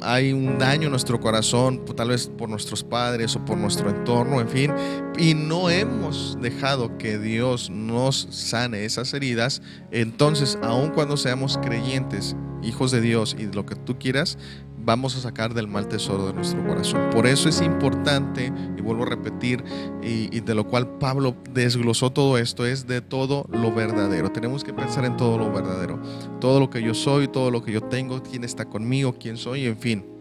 [0.00, 4.40] hay un daño en nuestro corazón, tal vez por nuestros padres o por nuestro entorno,
[4.40, 4.72] en fin,
[5.18, 12.36] y no hemos dejado que Dios nos sane esas heridas, entonces, aun cuando seamos creyentes,
[12.62, 14.38] hijos de Dios y lo que tú quieras,
[14.84, 17.10] vamos a sacar del mal tesoro de nuestro corazón.
[17.10, 19.64] Por eso es importante, y vuelvo a repetir,
[20.02, 24.30] y, de lo cual Pablo desglosó todo esto, es de todo lo verdadero.
[24.30, 26.00] Tenemos que pensar en todo lo verdadero.
[26.40, 29.66] Todo lo que yo soy, todo lo que yo tengo, quién está conmigo, quién soy,
[29.66, 30.13] en fin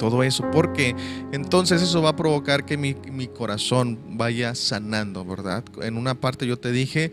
[0.00, 0.96] todo eso, porque
[1.30, 2.94] entonces eso va a provocar que mi,
[3.26, 5.62] corazón vaya sanando, ¿verdad?
[5.82, 7.12] En una parte yo te dije,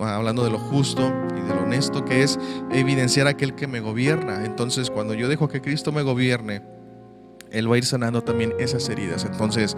[0.00, 2.40] hablando de lo justo y de lo honesto, que es
[2.72, 4.44] evidenciar aquel que me gobierna.
[4.44, 6.62] Entonces, cuando yo dejo que Cristo me gobierne,
[7.52, 9.24] Él va a ir sanando también esas heridas.
[9.24, 9.76] Entonces,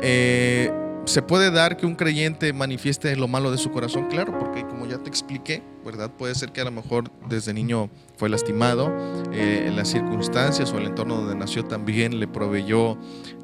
[0.00, 0.72] eh,
[1.08, 4.08] ¿Se puede dar que un creyente manifieste lo malo de su corazón?
[4.10, 6.10] Claro, porque como ya te expliqué, ¿verdad?
[6.10, 8.94] Puede ser que a lo mejor desde niño fue lastimado,
[9.32, 12.98] eh, las circunstancias o el entorno donde nació también le proveyó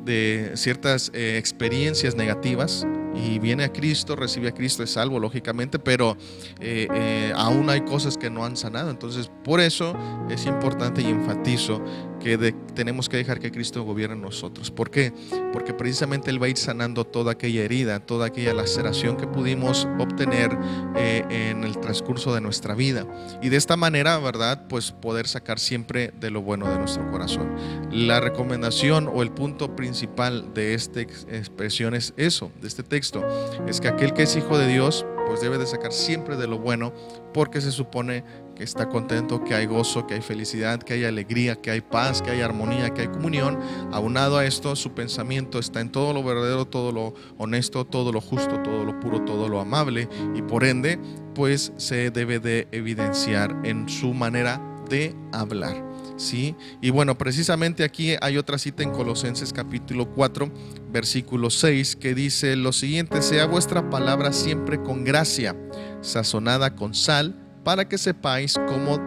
[0.05, 5.79] de ciertas eh, experiencias negativas y viene a Cristo, recibe a Cristo, es salvo lógicamente,
[5.79, 6.19] pero
[6.61, 8.91] eh, aún hay cosas que no han sanado.
[8.91, 9.97] Entonces, por eso
[10.29, 11.83] es importante y enfatizo
[12.25, 14.71] que tenemos que dejar que Cristo gobierne nosotros.
[14.71, 15.13] ¿Por qué?
[15.53, 19.87] Porque precisamente Él va a ir sanando toda aquella herida, toda aquella laceración que pudimos
[19.99, 20.57] obtener
[20.97, 23.07] eh, en el transcurso de nuestra vida.
[23.43, 24.67] Y de esta manera, ¿verdad?
[24.69, 27.55] Pues poder sacar siempre de lo bueno de nuestro corazón.
[27.93, 33.23] La recomendación o el punto principal de esta expresión es eso, de este texto,
[33.69, 36.59] es que aquel que es hijo de Dios, pues debe de sacar siempre de lo
[36.59, 36.95] bueno,
[37.35, 41.57] porque se supone que está contento, que hay gozo, que hay felicidad, que hay alegría,
[41.57, 43.59] que hay paz, que hay armonía, que hay comunión.
[43.93, 48.21] Aunado a esto, su pensamiento está en todo lo verdadero, todo lo honesto, todo lo
[48.21, 50.99] justo, todo lo puro, todo lo amable, y por ende,
[51.35, 55.95] pues se debe de evidenciar en su manera de hablar.
[56.17, 56.55] ¿sí?
[56.81, 60.51] Y bueno, precisamente aquí hay otra cita en Colosenses capítulo 4,
[60.93, 65.57] versículo 6, que dice lo siguiente, sea vuestra palabra siempre con gracia,
[66.01, 68.99] sazonada con sal, para que sepáis cómo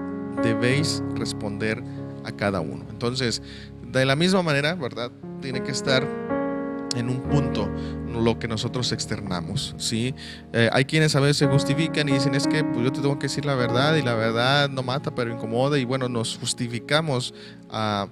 [0.44, 1.84] debéis responder
[2.24, 2.86] a cada uno.
[2.90, 3.42] Entonces,
[3.84, 5.12] de la misma manera, ¿verdad?
[5.42, 6.06] Tiene que estar
[6.96, 7.70] en un punto
[8.08, 10.16] lo que nosotros externamos, ¿sí?
[10.54, 13.20] Eh, hay quienes a veces se justifican y dicen, es que pues, yo te tengo
[13.20, 17.34] que decir la verdad y la verdad no mata, pero incomoda y bueno, nos justificamos
[17.70, 18.08] ah,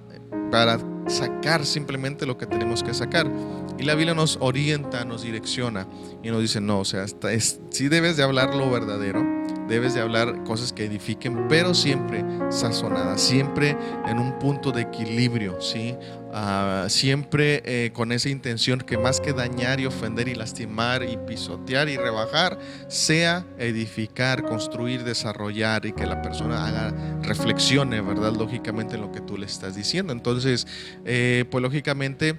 [0.50, 0.78] para
[1.08, 3.30] sacar simplemente lo que tenemos que sacar.
[3.78, 5.86] Y la Biblia nos orienta, nos direcciona
[6.22, 9.24] y nos dice, no, o sea, es, sí debes de hablar lo verdadero,
[9.68, 13.76] debes de hablar cosas que edifiquen, pero siempre sazonadas, siempre
[14.06, 15.96] en un punto de equilibrio, ¿sí?
[16.32, 21.16] Ah, siempre eh, con esa intención que más que dañar y ofender y lastimar y
[21.16, 28.34] pisotear y rebajar, sea edificar, construir, desarrollar y que la persona haga, reflexione, ¿verdad?
[28.34, 30.12] Lógicamente en lo que tú le estás diciendo.
[30.12, 30.66] Entonces,
[31.04, 32.38] eh, pues lógicamente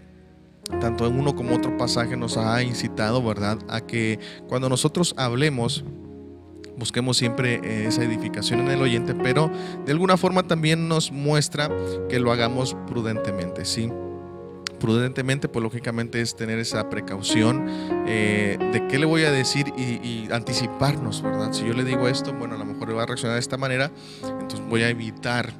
[0.82, 5.86] tanto en uno como otro pasaje nos ha incitado, ¿verdad?, a que cuando nosotros hablemos,
[6.78, 9.52] busquemos siempre eh, esa edificación en el oyente, pero
[9.86, 11.70] de alguna forma también nos muestra
[12.10, 13.92] que lo hagamos prudentemente, ¿sí?
[14.80, 17.66] prudentemente, pues lógicamente es tener esa precaución
[18.08, 21.54] eh, de qué le voy a decir y, anticiparnos, ¿verdad?
[21.54, 23.92] Si yo le digo esto, bueno, a lo mejor va a reaccionar de esta manera,
[24.24, 25.54] entonces voy a evitar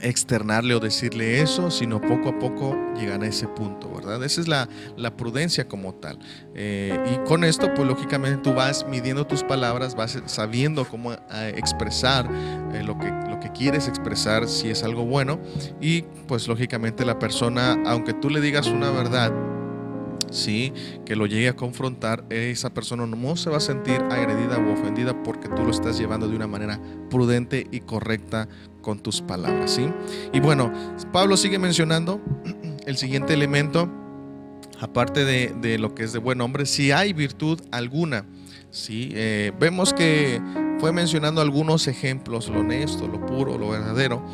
[0.00, 4.22] externarle o decirle eso, sino poco a poco llegan a ese punto, ¿verdad?
[4.24, 4.68] Esa es la,
[5.16, 6.18] prudencia como tal.
[6.54, 11.54] Eh, y con esto, pues lógicamente tú vas midiendo tus palabras, vas sabiendo cómo eh,
[11.56, 12.28] expresar
[12.72, 15.40] eh, lo, que, lo que quieres expresar, si es algo bueno,
[15.80, 19.32] y pues lógicamente la persona, aunque tú le digas una verdad,
[20.30, 20.72] ¿sí?
[21.04, 25.22] que lo llegue a confrontar, esa persona no se va a sentir agredida o ofendida
[25.22, 26.80] porque tú lo estás llevando de una manera
[27.10, 28.48] prudente y correcta
[28.88, 29.72] con tus palabras.
[29.72, 29.86] ¿sí?
[30.32, 30.72] Y bueno,
[31.12, 32.22] Pablo sigue mencionando
[32.86, 33.86] el siguiente elemento,
[34.80, 38.24] aparte de, lo que es de buen hombre, si hay virtud alguna.
[38.70, 39.10] ¿sí?
[39.12, 40.40] Eh, vemos que
[40.80, 44.24] fue mencionando algunos ejemplos, lo honesto, lo puro, lo verdadero.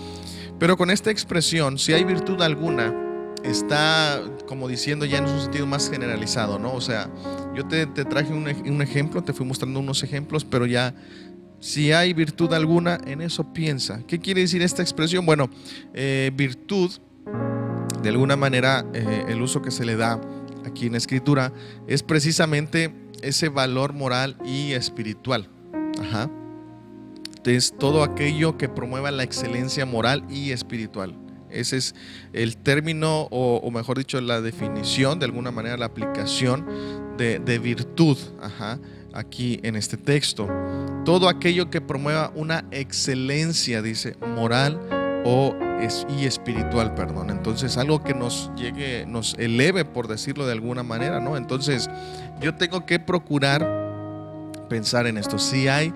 [0.60, 2.94] Pero con esta expresión, si hay virtud alguna,
[3.42, 6.74] está como diciendo ya en un sentido más generalizado, ¿no?
[6.74, 7.10] O sea,
[7.56, 10.94] yo te, traje un, un, ejemplo, te fui mostrando unos ejemplos, pero ya
[11.64, 14.02] si hay virtud alguna, en eso piensa.
[14.06, 15.24] ¿Qué quiere decir esta expresión?
[15.24, 15.48] Bueno,
[15.94, 16.90] eh, virtud,
[18.02, 20.20] de alguna manera, eh, el uso que se le da
[20.66, 21.54] aquí en escritura
[21.86, 25.48] es precisamente ese valor moral y espiritual.
[26.02, 26.30] Ajá.
[27.46, 31.16] Es todo aquello que promueva la excelencia moral y espiritual.
[31.48, 31.94] Ese es
[32.34, 36.66] el término, o, mejor dicho, la definición, de alguna manera, la aplicación
[37.16, 38.18] de, virtud
[39.14, 40.48] aquí en este texto.
[41.04, 44.80] Todo aquello que promueva una excelencia, dice, moral
[45.24, 45.56] o
[46.18, 47.30] y espiritual, perdón.
[47.30, 51.36] Entonces, algo que nos llegue, nos eleve, por decirlo de alguna manera, ¿no?
[51.36, 51.90] Entonces,
[52.40, 53.66] yo tengo que procurar
[54.68, 55.38] pensar en esto.
[55.38, 55.92] Si hay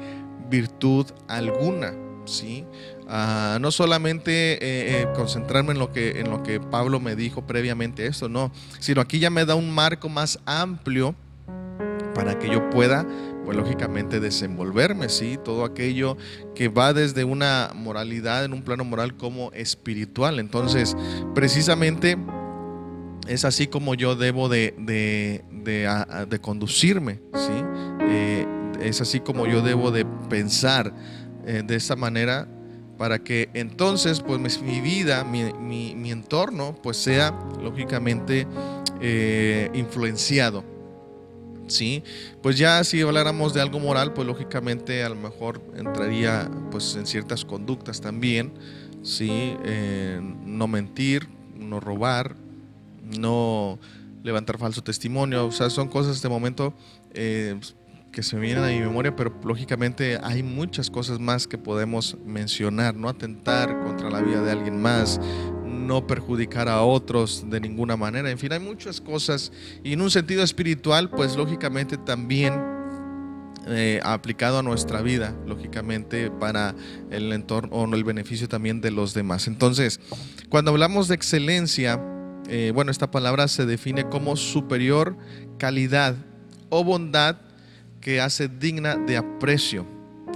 [0.50, 1.94] virtud alguna,
[2.26, 2.64] ¿sí?
[3.60, 8.06] no solamente eh, eh, concentrarme en lo, que, en lo que Pablo me dijo previamente
[8.06, 11.14] esto, no, sino aquí ya me da un marco más amplio
[12.18, 13.06] para que yo pueda,
[13.44, 15.38] pues lógicamente desenvolverme, ¿sí?
[15.44, 16.16] Todo aquello
[16.52, 20.40] que va desde una moralidad, en un plano moral como espiritual.
[20.40, 20.96] Entonces,
[21.32, 22.18] precisamente
[23.28, 27.62] es así como yo debo de, de, conducirme, ¿sí?
[28.00, 28.46] Eh,
[28.82, 30.92] es así como yo debo de pensar
[31.44, 32.48] de esa manera
[32.98, 38.48] para que entonces pues mi vida, mi, entorno pues sea lógicamente
[39.00, 40.77] eh, influenciado.
[41.68, 42.02] ¿Sí?
[42.42, 47.06] Pues ya si habláramos de algo moral, pues lógicamente a lo mejor entraría pues en
[47.06, 48.52] ciertas conductas también,
[49.02, 49.54] ¿sí?
[49.64, 52.36] Eh, no mentir, no robar,
[53.02, 53.78] no
[54.22, 56.74] levantar falso testimonio, o sea, son cosas de momento
[57.12, 57.58] eh,
[58.12, 62.16] que se me vienen a mi memoria, pero lógicamente hay muchas cosas más que podemos
[62.24, 65.20] mencionar, no atentar contra la vida de alguien más,
[65.88, 69.50] no perjudicar a otros de ninguna manera, en fin, hay muchas cosas
[69.82, 72.52] y en un sentido espiritual, pues lógicamente también
[73.66, 76.74] eh, aplicado a nuestra vida, lógicamente para
[77.10, 79.46] el entorno o el beneficio también de los demás.
[79.46, 79.98] Entonces,
[80.50, 81.98] cuando hablamos de excelencia,
[82.48, 85.16] eh, bueno, esta palabra se define como superior
[85.58, 86.16] calidad
[86.68, 87.36] o bondad
[88.00, 89.86] que hace digna de aprecio.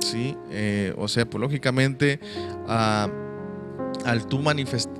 [0.00, 0.36] ¿sí?
[0.50, 2.20] Eh, o sea, pues lógicamente,
[2.68, 3.08] ah,
[4.04, 4.40] al tú,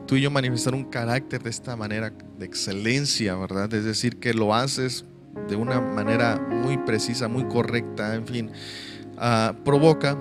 [0.06, 3.72] tú y yo manifestar un carácter de esta manera de excelencia, ¿verdad?
[3.74, 5.04] Es decir, que lo haces
[5.48, 8.50] de una manera muy precisa, muy correcta, en fin,
[9.18, 10.18] ah, provoca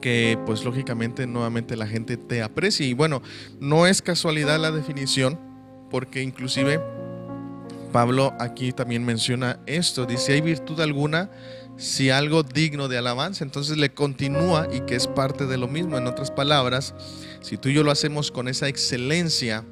[0.00, 2.86] que pues lógicamente nuevamente la gente te aprecie.
[2.86, 3.22] Y bueno,
[3.60, 5.38] no es casualidad la definición,
[5.90, 6.80] porque inclusive
[7.92, 11.30] Pablo aquí también menciona esto, dice, hay virtud alguna
[11.80, 15.98] si algo digno de alabanza, entonces le continúa y que es parte de lo mismo.
[15.98, 16.94] En otras palabras,
[17.40, 19.64] si tú y yo lo hacemos con esa excelencia,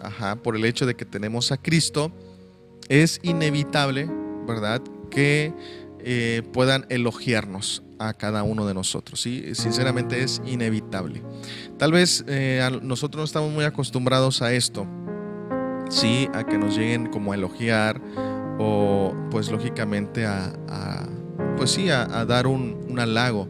[0.00, 2.10] ajá, por el hecho de que tenemos a Cristo,
[2.88, 4.08] es inevitable,
[4.46, 4.82] ¿verdad?
[5.10, 5.52] Que
[6.00, 9.20] eh, puedan elogiarnos a cada uno de nosotros.
[9.20, 9.54] ¿sí?
[9.54, 11.22] Sinceramente es inevitable.
[11.78, 14.88] Tal vez eh, nosotros no estamos muy acostumbrados a esto
[15.92, 18.00] sí, a que nos lleguen como a elogiar
[18.58, 20.52] o pues lógicamente a,
[21.62, 23.46] pues sí, a, dar un, halago.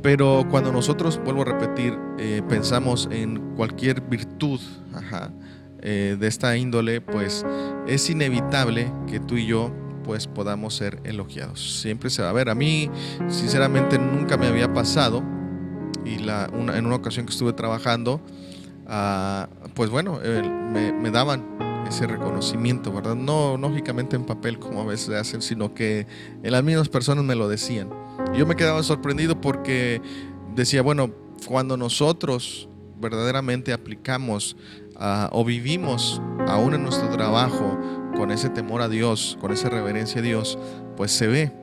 [0.00, 4.58] Pero cuando nosotros, vuelvo a repetir, eh, pensamos en cualquier virtud
[5.82, 7.44] eh, de esta índole, pues
[7.86, 9.70] es inevitable que tú y yo
[10.02, 11.82] pues podamos ser elogiados.
[11.82, 12.48] Siempre se va a ver.
[12.48, 12.90] A mí,
[13.28, 15.22] sinceramente, nunca me había pasado
[16.06, 18.22] y la, en una ocasión que estuve trabajando,
[18.86, 20.20] ah, pues bueno,
[20.72, 21.44] me, me daban
[21.88, 23.14] ese reconocimiento, ¿verdad?
[23.14, 26.06] No lógicamente en papel como a veces hacen, sino que
[26.42, 27.90] las mismas personas me lo decían.
[28.34, 30.00] Yo me quedaba sorprendido porque
[30.54, 31.10] decía, bueno,
[31.46, 32.68] cuando nosotros
[33.00, 34.56] verdaderamente aplicamos
[34.96, 37.78] ah, o vivimos aún en nuestro trabajo
[38.16, 40.58] con ese temor a Dios, con esa reverencia a Dios,
[40.96, 41.61] pues se ve.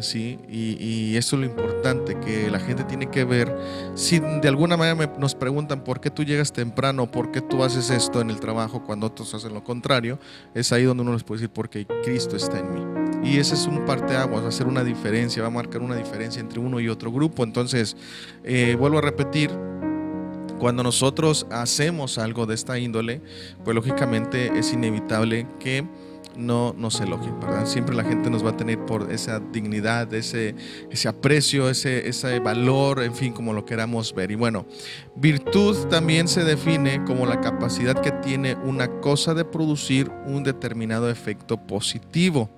[0.00, 0.38] ¿Sí?
[0.48, 3.54] Y, eso es lo importante, que la gente tiene que ver.
[3.94, 7.90] Si de alguna manera nos preguntan por qué tú llegas temprano, por qué tú haces
[7.90, 10.18] esto en el trabajo cuando otros hacen lo contrario,
[10.54, 13.30] es ahí donde uno les puede decir, porque Cristo está en mí.
[13.30, 16.40] Y ese es un parteaguas, va a hacer una diferencia, va a marcar una diferencia
[16.40, 17.44] entre uno y otro grupo.
[17.44, 17.96] Entonces,
[18.44, 19.50] eh, vuelvo a repetir,
[20.58, 23.22] cuando nosotros hacemos algo de esta índole,
[23.64, 25.86] pues lógicamente es inevitable que
[26.36, 27.66] no nos elogien, ¿verdad?
[27.66, 30.54] Siempre la gente nos va a tener por esa dignidad, ese,
[30.90, 34.30] ese aprecio, ese, ese valor, en fin, como lo queramos ver.
[34.30, 34.66] Y bueno,
[35.16, 41.10] virtud también se define como la capacidad que tiene una cosa de producir un determinado
[41.10, 42.48] efecto positivo.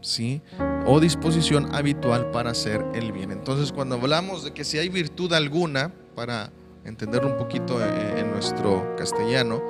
[0.00, 0.42] ¿Sí?
[0.86, 3.30] o disposición habitual para hacer el bien.
[3.30, 6.50] Entonces, cuando hablamos de que si hay virtud alguna, para
[6.84, 9.62] entenderlo un poquito en, en nuestro castellano,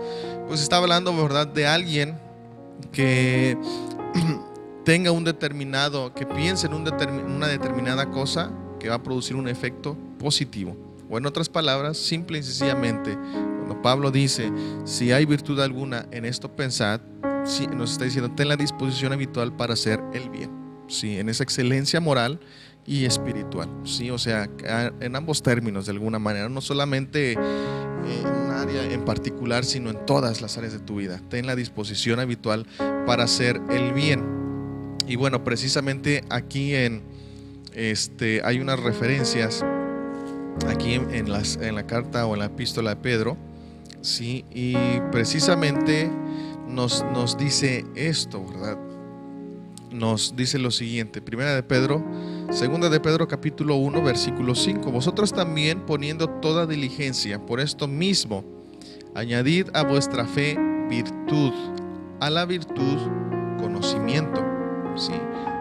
[0.48, 2.18] pues está hablando, ¿verdad?, de alguien
[2.92, 3.56] que
[4.84, 9.96] tenga un determinado, que piense en una determinada cosa que va a producir un efecto
[10.18, 10.76] positivo.
[11.08, 14.50] O en otras palabras, simple y sencillamente, cuando Pablo dice,
[14.84, 17.00] si hay virtud alguna en esto, pensad,
[17.74, 20.50] nos está diciendo, ten la disposición habitual para hacer el bien.
[20.88, 22.40] Sí, en esa excelencia moral
[22.86, 23.68] y espiritual.
[23.84, 24.48] Sí, o sea,
[25.00, 27.38] en ambos términos, de alguna manera, no solamente
[28.06, 31.20] en un área en particular, sino en todas las áreas de tu vida.
[31.28, 32.66] Ten la disposición habitual
[33.06, 34.22] para hacer el bien.
[35.06, 37.02] Y bueno, precisamente aquí en
[37.74, 39.64] este hay unas referencias
[40.68, 43.36] aquí en, las, en la carta o en la epístola de Pedro,
[44.00, 44.76] sí, y
[45.10, 46.10] precisamente
[46.68, 48.78] nos, nos dice esto, ¿verdad?
[49.94, 52.04] nos dice lo siguiente, primera de Pedro,
[52.50, 58.44] segunda de Pedro capítulo 1 versículo 5, vosotros también poniendo toda diligencia por esto mismo,
[59.14, 61.52] añadid a vuestra fe virtud,
[62.20, 62.98] a la virtud
[63.58, 64.44] conocimiento,
[64.96, 65.12] ¿sí?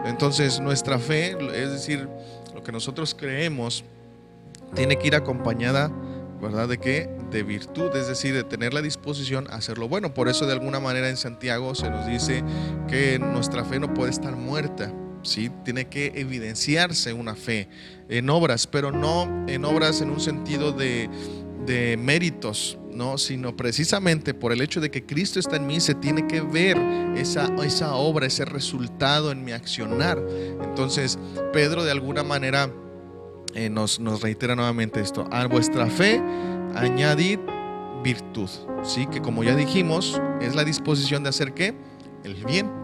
[0.04, 2.08] Entonces nuestra fe, es decir,
[2.54, 3.84] lo que nosotros creemos,
[4.74, 5.90] tiene que ir acompañada
[6.44, 6.68] ¿verdad?
[6.68, 7.08] ¿De qué?
[7.30, 10.12] De virtud, es decir, de tener la disposición a hacerlo bueno.
[10.12, 12.44] Por eso de alguna manera en Santiago se nos dice
[12.86, 14.92] que nuestra fe no puede estar muerta,
[15.24, 15.50] ¿sí?
[15.64, 17.68] Tiene que evidenciarse una fe
[18.08, 21.08] en obras, pero no en obras en un sentido de,
[21.98, 26.26] méritos, no, sino precisamente por el hecho de que Cristo está en mí, se tiene
[26.26, 26.76] que ver
[27.16, 30.22] esa, esa obra, ese resultado en mi accionar.
[30.62, 31.18] Entonces,
[31.52, 32.70] Pedro de alguna manera
[33.54, 35.26] eh, nos, reitera nuevamente esto.
[35.30, 36.20] A vuestra fe
[36.74, 37.38] añadid
[38.02, 38.50] virtud.
[38.82, 39.06] ¿sí?
[39.06, 41.74] Que como ya dijimos, es la disposición de hacer qué?
[42.24, 42.83] El bien.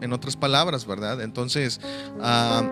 [0.00, 1.20] En, otras palabras, ¿verdad?
[1.20, 1.80] Entonces,
[2.20, 2.62] ah,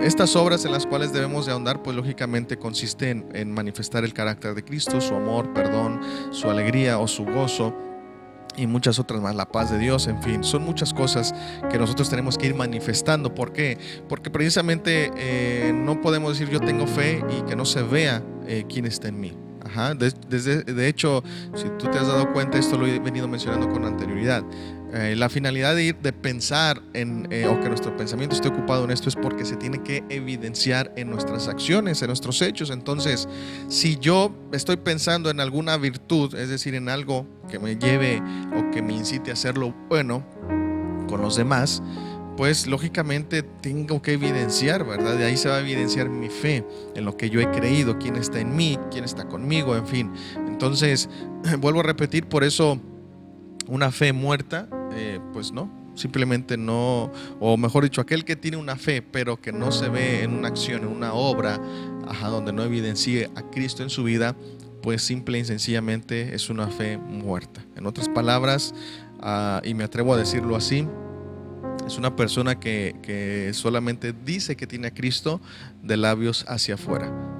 [0.00, 4.54] estas obras en las cuales debemos de ahondar, pues lógicamente consisten en manifestar el carácter
[4.54, 6.00] de Cristo, su amor, perdón,
[6.30, 7.74] su alegría o su gozo
[8.56, 11.34] y muchas otras más, la paz de Dios, en fin, son muchas cosas
[11.70, 13.34] que nosotros tenemos que ir manifestando.
[13.34, 13.78] ¿Por qué?
[14.08, 18.64] Porque precisamente eh, no podemos decir yo tengo fe y que no se vea eh,
[18.68, 19.36] quién está en mí.
[19.64, 19.94] Ajá.
[19.94, 21.22] desde, de hecho,
[21.54, 24.42] si tú te has dado cuenta, esto lo he venido mencionando con anterioridad.
[24.92, 28.84] Eh, la finalidad de ir, de pensar en, eh, o que nuestro pensamiento esté ocupado
[28.84, 32.70] en esto es porque se tiene que evidenciar en nuestras acciones, en nuestros hechos.
[32.70, 33.28] Entonces,
[33.68, 38.20] si yo estoy pensando en alguna virtud, es decir, en algo que me lleve
[38.56, 40.26] o que me incite a hacerlo bueno
[41.08, 41.82] con los demás,
[42.36, 45.16] pues lógicamente tengo que evidenciar, ¿verdad?
[45.16, 46.64] De ahí se va a evidenciar mi fe
[46.96, 50.10] en lo que yo he creído, quién está en mí, quién está conmigo, en fin.
[50.48, 51.08] Entonces,
[51.60, 52.80] vuelvo a repetir, por eso
[53.68, 58.76] una fe muerta eh, pues no, simplemente no, o mejor dicho, aquel que tiene una
[58.76, 61.60] fe, pero que no se ve en una acción, en una obra,
[62.06, 64.36] ajá, donde no evidencie a Cristo en su vida,
[64.82, 67.64] pues simple y sencillamente es una fe muerta.
[67.76, 68.74] En otras palabras,
[69.20, 70.86] ah, y me atrevo a decirlo así,
[71.86, 75.40] es una persona que, que, solamente dice que tiene a Cristo
[75.82, 77.39] de labios hacia afuera.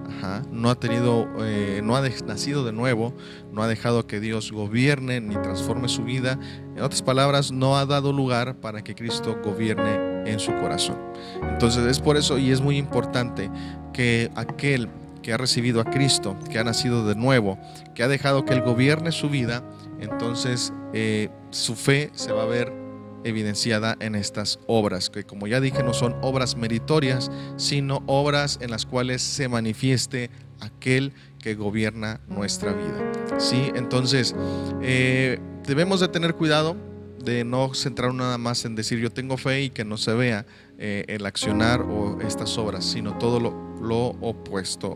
[0.51, 3.15] No ha tenido, eh, no ha nacido de nuevo,
[3.53, 6.39] no ha dejado que Dios gobierne ni transforme su vida.
[6.77, 10.97] En otras palabras, no ha dado lugar para que Cristo gobierne en su corazón.
[11.43, 13.51] Entonces es por eso y es muy importante
[13.93, 14.89] que aquel
[15.23, 17.59] que ha recibido a Cristo, que ha nacido de nuevo,
[17.95, 19.63] que ha dejado que Él gobierne su vida,
[20.01, 22.80] entonces eh, su fe se va a ver
[23.25, 28.71] evidenciada en estas obras, que como ya dije no son obras meritorias, sino obras en
[28.71, 33.13] las cuales se manifieste aquel que gobierna nuestra vida.
[33.39, 33.73] ¿Sí?
[33.75, 34.35] Entonces,
[34.83, 36.77] eh, debemos de tener cuidado
[37.25, 40.47] de no centrar nada más en decir yo tengo fe y que no se vea
[40.79, 43.51] eh, el accionar o estas obras, sino todo lo,
[43.81, 44.89] lo opuesto.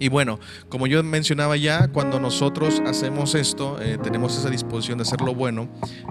[0.00, 0.38] Y bueno,
[0.68, 5.34] como yo mencionaba ya, cuando nosotros hacemos esto, eh, tenemos esa disposición de hacer lo
[5.34, 5.68] bueno,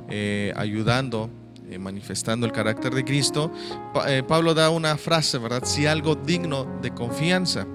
[0.09, 1.29] eh, ayudando,
[1.69, 3.51] eh, manifestando el carácter de Cristo,
[4.27, 5.63] Pablo da una frase, ¿verdad?
[5.65, 7.65] Si algo digno de confianza.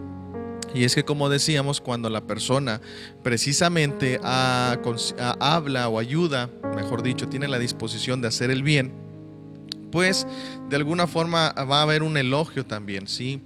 [0.75, 2.81] Y es que como decíamos, cuando la persona
[3.23, 8.93] precisamente habla o ayuda, mejor dicho, tiene la disposición de hacer el bien,
[9.91, 10.27] pues
[10.71, 13.43] de alguna forma va a haber un elogio también, ¿sí?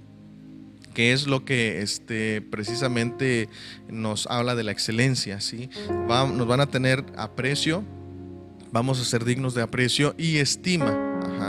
[0.97, 3.49] Que es lo que este, precisamente
[3.87, 5.69] nos habla de la excelencia, ¿sí?
[5.91, 7.83] nos van a tener aprecio,
[8.71, 10.97] vamos a ser dignos de aprecio y estima,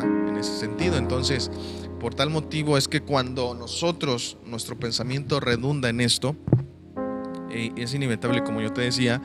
[0.02, 0.98] en ese sentido.
[0.98, 1.50] Entonces,
[1.98, 6.36] por tal motivo es que cuando nosotros, nuestro pensamiento redunda en esto,
[7.50, 9.22] eh, es inevitable, como yo te decía,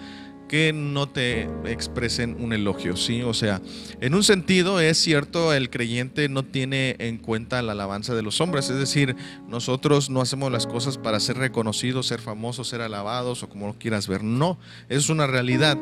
[0.53, 3.23] que no te expresen un elogio, ¿sí?
[3.23, 3.59] O sea,
[4.01, 8.39] en un sentido es cierto, el creyente no tiene en cuenta la alabanza de los
[8.39, 9.15] hombres, es decir,
[9.47, 13.79] nosotros no hacemos las cosas para ser reconocidos, ser famosos, ser alabados o como lo
[13.79, 15.75] quieras ver, no, es una realidad.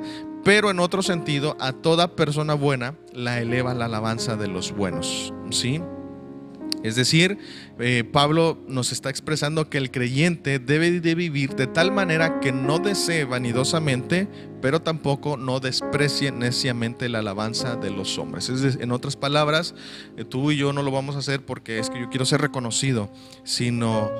[0.45, 5.33] Pero en otro sentido, a toda persona buena la eleva la alabanza de los buenos,
[5.49, 5.81] ¿sí?
[6.81, 7.37] Es decir,
[7.81, 12.51] eh, Pablo nos está expresando que el creyente debe de vivir de tal manera que
[12.51, 14.27] no desee vanidosamente,
[14.61, 18.49] pero tampoco no desprecie neciamente la alabanza de los hombres.
[18.49, 19.73] Es en otras palabras,
[20.15, 22.41] eh, tú y yo no lo vamos a hacer porque es que yo quiero ser
[22.41, 23.11] reconocido,
[23.43, 24.11] sino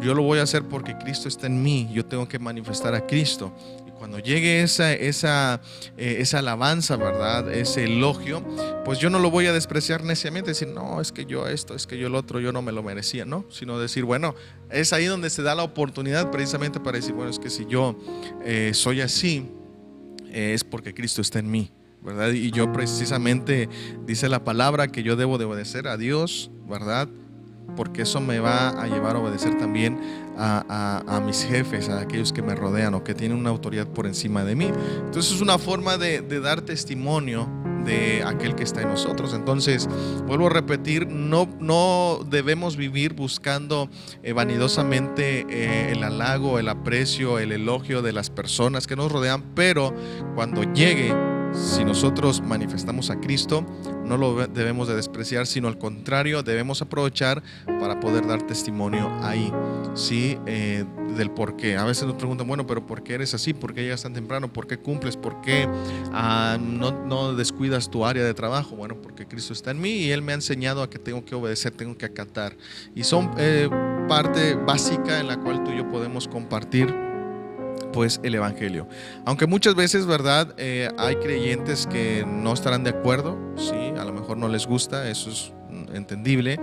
[0.00, 3.06] yo lo voy a hacer porque Cristo está en mí, yo tengo que manifestar a
[3.06, 3.54] Cristo
[4.02, 5.60] cuando llegue esa, esa,
[5.96, 7.48] eh, esa alabanza, ¿verdad?
[7.54, 8.44] Ese elogio,
[8.84, 11.86] pues yo no lo voy a despreciar neciamente, decir, no, es que yo esto, es
[11.86, 13.44] que yo el otro, yo no me lo merecía, ¿no?
[13.48, 14.34] Sino decir, bueno,
[14.72, 17.96] es ahí donde se da la oportunidad precisamente para decir, bueno, es que si yo
[18.44, 19.48] eh, soy así,
[20.32, 21.70] eh, es porque Cristo está en mí.
[22.02, 22.32] ¿verdad?
[22.32, 23.68] Y yo precisamente
[24.04, 27.08] dice la palabra que yo debo de obedecer a Dios, ¿verdad?
[27.76, 29.98] Porque eso me va a llevar a obedecer también
[30.36, 34.44] a, mis jefes, a aquellos que me rodean o que tienen una autoridad por encima
[34.44, 34.70] de mí.
[35.04, 37.48] Entonces es una forma de, dar testimonio
[37.84, 39.34] de aquel que está en nosotros.
[39.34, 39.88] Entonces,
[40.26, 43.88] vuelvo a repetir, no, no debemos vivir buscando
[44.22, 49.42] eh, vanidosamente eh, el halago, el aprecio, el elogio de las personas que nos rodean,
[49.54, 49.92] pero
[50.34, 51.12] cuando llegue
[51.54, 53.66] si nosotros manifestamos a Cristo,
[54.04, 57.42] no lo debemos de despreciar, sino al contrario, debemos aprovechar
[57.80, 59.52] para poder dar testimonio ahí,
[59.94, 60.38] ¿sí?
[60.46, 60.84] Eh,
[61.16, 61.76] del por qué.
[61.76, 63.54] A veces nos preguntan, bueno, pero ¿por qué eres así?
[63.54, 64.52] ¿Por qué llegas tan temprano?
[64.52, 65.16] ¿Por qué cumples?
[65.16, 65.68] ¿Por qué
[66.12, 68.76] ah, no, descuidas tu área de trabajo?
[68.76, 71.34] Bueno, porque Cristo está en mí y Él me ha enseñado a que tengo que
[71.34, 72.56] obedecer, tengo que acatar.
[72.94, 73.68] Y son eh,
[74.08, 77.11] parte básica en la cual tú y yo podemos compartir
[77.92, 78.88] pues el Evangelio.
[79.24, 80.54] Aunque muchas veces, ¿verdad?
[80.56, 85.08] Eh, hay creyentes que no estarán de acuerdo, sí, a lo mejor no les gusta,
[85.08, 85.52] eso es
[85.92, 86.58] entendible,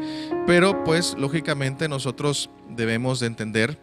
[0.48, 3.78] pero pues lógicamente nosotros debemos de entender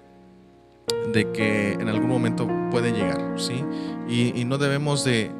[1.13, 3.65] de que en algún momento puede llegar, ¿sí?
[4.09, 5.31] Y, y no debemos de,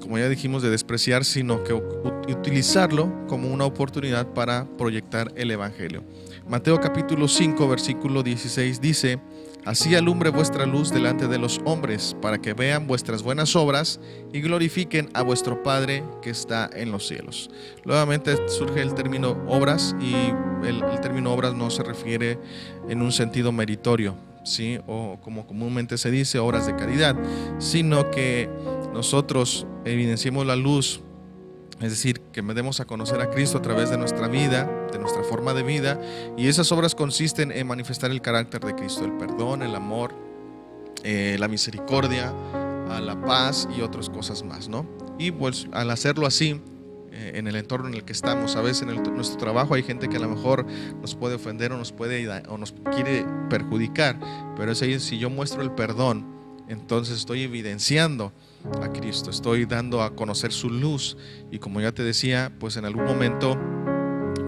[0.00, 6.04] como ya dijimos, de despreciar, sino que utilizarlo como una oportunidad para proyectar el Evangelio.
[6.48, 9.18] Mateo capítulo 5, versículo 16 dice,
[9.64, 13.98] Así alumbre vuestra luz delante de los hombres, para que vean vuestras buenas obras
[14.30, 17.48] y glorifiquen a vuestro Padre que está en los cielos.
[17.84, 20.14] Nuevamente surge el término obras y
[20.66, 22.38] el, término obras no se refiere
[22.90, 24.78] en un sentido meritorio, ¿sí?
[24.86, 27.16] o como comúnmente se dice, obras de caridad,
[27.58, 28.50] sino que
[28.92, 31.00] nosotros evidenciemos la luz
[31.80, 34.98] es decir, que me demos a conocer a Cristo a través de nuestra vida, de
[34.98, 36.00] nuestra forma de vida.
[36.36, 40.14] Y esas obras consisten en manifestar el carácter de Cristo, el perdón, el amor,
[41.02, 42.32] eh, la misericordia,
[43.00, 44.86] la paz y otras cosas más, ¿no?
[45.18, 46.60] Y pues al hacerlo así,
[47.12, 50.08] eh, en el entorno en el que estamos, a veces en nuestro trabajo hay gente
[50.08, 50.66] que a lo mejor
[51.00, 54.18] nos puede ofender o nos puede o nos quiere perjudicar,
[54.56, 56.26] pero es ahí si yo muestro el perdón,
[56.68, 58.32] entonces estoy evidenciando
[58.82, 61.16] a Cristo, estoy dando a conocer su luz.
[61.50, 63.58] Y como ya te decía, pues en algún momento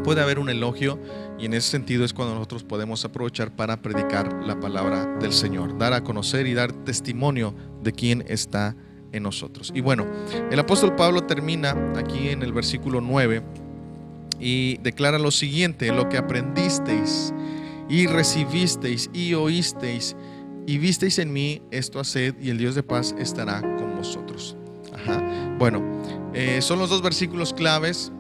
[0.05, 0.99] puede haber un elogio.
[1.39, 5.79] Y en ese sentido es cuando nosotros podemos aprovechar para predicar la palabra del Señor,
[5.79, 8.77] dar a conocer y dar testimonio de quién está
[9.13, 9.73] en nosotros.
[9.75, 10.07] Y bueno,
[10.51, 13.43] el apóstol Pablo termina aquí en el versículo 9
[14.39, 17.33] y declara lo siguiente, lo que aprendisteis
[17.89, 20.17] y recibisteis y oísteis
[20.67, 24.57] y visteis en mí, esto haced y el Dios de paz estará con vosotros.
[25.59, 25.83] Bueno,
[26.35, 28.13] eh, son los dos versículos claves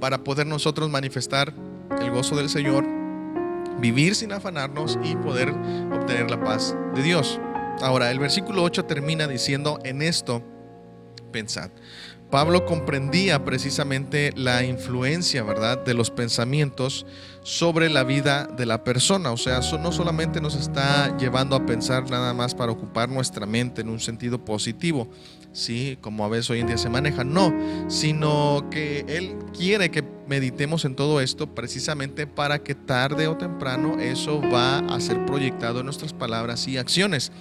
[0.00, 1.52] para poder nosotros manifestar
[2.00, 2.86] el gozo del Señor,
[3.78, 5.50] vivir sin afanarnos y poder
[5.92, 7.40] obtener la paz de Dios.
[7.82, 10.42] Ahora, el versículo 8 termina diciendo, en esto
[11.30, 11.70] pensad.
[12.30, 17.04] Pablo comprendía precisamente la influencia, ¿verdad?, de los pensamientos
[17.42, 19.32] sobre la vida de la persona.
[19.32, 23.80] O sea, no solamente nos está llevando a pensar nada más para ocupar nuestra mente
[23.80, 25.08] en un sentido positivo,
[25.52, 25.98] ¿sí?
[26.00, 27.52] Como a veces hoy en día se maneja, no,
[27.88, 33.98] sino que Él quiere que meditemos en todo esto precisamente para que tarde o temprano
[33.98, 37.32] eso va a ser proyectado en nuestras palabras y acciones.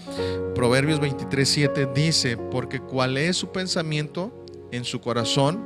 [0.56, 4.39] Proverbios 23:7 dice, porque cuál es su pensamiento
[4.72, 5.60] en su corazón,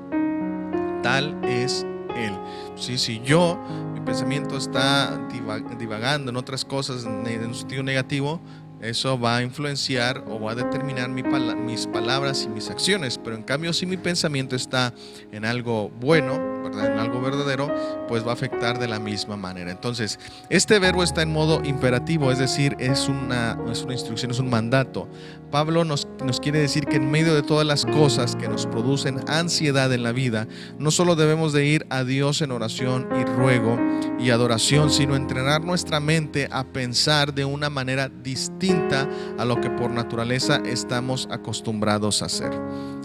[1.04, 1.86] tal es
[2.16, 2.34] Él.
[2.76, 3.60] Sí, si yo,
[3.94, 5.20] mi pensamiento está
[5.78, 8.42] divagando en otras cosas en un sentido negativo,
[8.84, 13.18] eso va a influenciar o va a determinar mis palabras y mis acciones.
[13.18, 14.94] Pero en cambio, si mi pensamiento está
[15.32, 17.74] en algo bueno, en algo verdadero,
[18.10, 19.72] pues va a afectar de la misma manera.
[19.72, 24.40] Entonces, este verbo está en modo imperativo, es decir, es una, es una instrucción, es
[24.40, 25.08] un mandato.
[25.54, 29.20] Pablo nos, nos quiere decir que en medio de todas las cosas que nos producen
[29.28, 30.48] ansiedad en la vida,
[30.80, 33.78] no solo debemos de ir a Dios en oración y ruego
[34.18, 39.70] y adoración, sino entrenar nuestra mente a pensar de una manera distinta a lo que
[39.70, 42.52] por naturaleza estamos acostumbrados a hacer.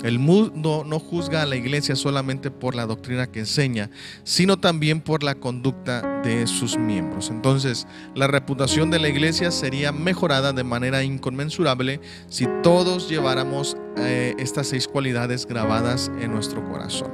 [0.03, 3.91] El mundo no juzga a la iglesia solamente por la doctrina que enseña,
[4.25, 7.31] sino también por la conducta de sus miembros.
[7.31, 14.35] Entonces, la reputación de la iglesia sería mejorada de manera inconmensurable si todos lleváramos eh,
[14.39, 17.11] estas seis cualidades grabadas en nuestro corazón.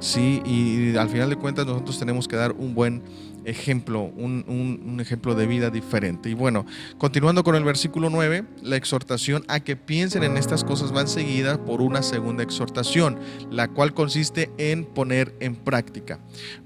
[0.00, 3.02] Sí, y al final de cuentas nosotros tenemos que dar un buen
[3.46, 6.28] ejemplo, un, ejemplo de vida diferente.
[6.28, 6.66] Y bueno,
[6.98, 11.64] continuando con el versículo 9, la exhortación a que piensen en estas cosas va enseguida
[11.64, 13.18] por una segunda exhortación,
[13.50, 16.18] la cual consiste en poner en práctica.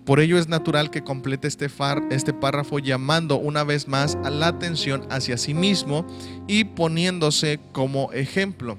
[0.05, 4.31] Por ello es natural que complete este, far, este párrafo llamando una vez más a
[4.31, 6.07] la atención hacia sí mismo
[6.49, 8.79] y poniéndose como ejemplo.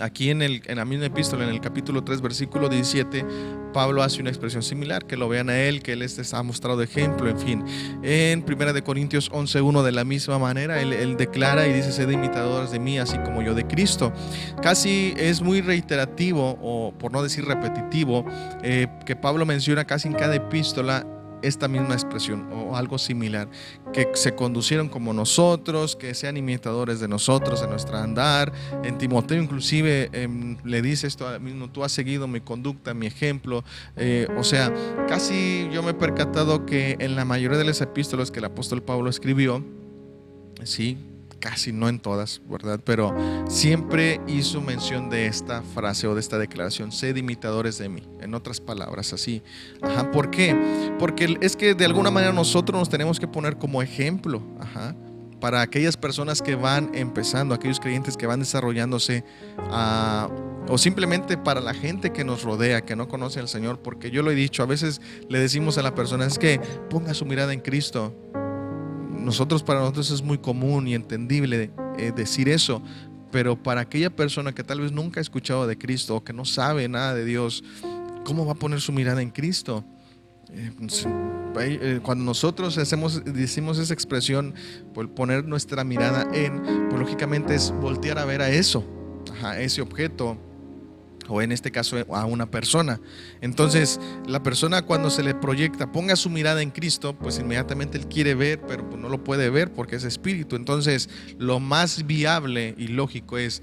[0.00, 3.24] Aquí en, el, la misma epístola, en el capítulo 3, versículo 17,
[3.72, 6.82] Pablo hace una expresión similar, que lo vean a él, que él les ha mostrado
[6.82, 7.64] ejemplo, en fin.
[8.02, 12.72] En 1 de Corintios 11.1 de la misma manera, él, declara y dice, sed imitadores
[12.72, 14.12] de mí, así como yo de Cristo.
[14.62, 18.24] Casi es muy reiterativo, o por no decir repetitivo,
[18.62, 21.06] eh, que Pablo menciona casi en cada epístola
[21.46, 23.48] esta misma expresión o algo similar,
[23.92, 28.52] que se conducieron como nosotros, que sean imitadores de nosotros en nuestro andar.
[28.82, 33.64] En Timoteo inclusive em, le dice esto mismo, tú has seguido mi conducta, mi ejemplo.
[33.96, 34.72] Eh, o sea,
[35.08, 38.82] casi yo me he percatado que en la mayoría de las epístolas que el apóstol
[38.82, 39.64] Pablo escribió,
[40.64, 40.98] sí,
[41.44, 42.80] casi no en todas, ¿verdad?
[42.82, 43.14] Pero
[43.48, 48.32] siempre hizo mención de esta frase o de esta declaración, sed imitadores de mí, en
[48.32, 49.42] otras palabras, así.
[50.10, 50.56] ¿por qué?
[50.98, 54.42] Porque es que de alguna manera nosotros nos tenemos que poner como ejemplo,
[55.38, 59.22] para aquellas personas que van empezando, aquellos creyentes que van desarrollándose,
[59.70, 60.30] ah,
[60.66, 64.22] o simplemente para la gente que nos rodea, que no conoce al Señor, porque yo
[64.22, 67.52] lo he dicho, a veces le decimos a la persona, es que ponga su mirada
[67.52, 68.14] en Cristo,
[69.24, 72.82] nosotros para nosotros es muy común y entendible eh, decir eso,
[73.30, 76.44] pero para aquella persona que tal vez nunca ha escuchado de Cristo o que no
[76.44, 77.64] sabe nada de Dios,
[78.24, 79.84] ¿cómo va a poner su mirada en Cristo?
[80.50, 81.06] Eh, pues,
[81.58, 84.54] eh, cuando nosotros hacemos, decimos esa expresión,
[84.92, 88.84] por poner nuestra mirada en, pues lógicamente es voltear a ver a eso,
[89.42, 90.38] a ese objeto
[91.28, 93.00] o en este caso a una persona.
[93.40, 98.06] Entonces, la persona cuando se le proyecta, ponga su mirada en Cristo, pues inmediatamente él
[98.06, 100.56] quiere ver, pero pues no lo puede ver porque es espíritu.
[100.56, 101.08] Entonces,
[101.38, 103.62] lo más viable y lógico es,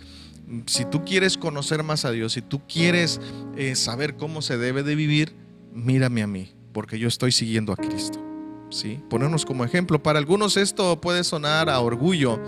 [0.65, 3.21] si tú quieres conocer más a Dios, si tú quieres
[3.55, 5.33] eh, saber cómo se debe de vivir,
[5.73, 8.19] mírame a mí, porque yo estoy siguiendo a Cristo.
[8.69, 8.99] ¿Sí?
[9.09, 10.01] Ponernos como ejemplo.
[10.01, 12.39] Para algunos esto puede sonar a orgullo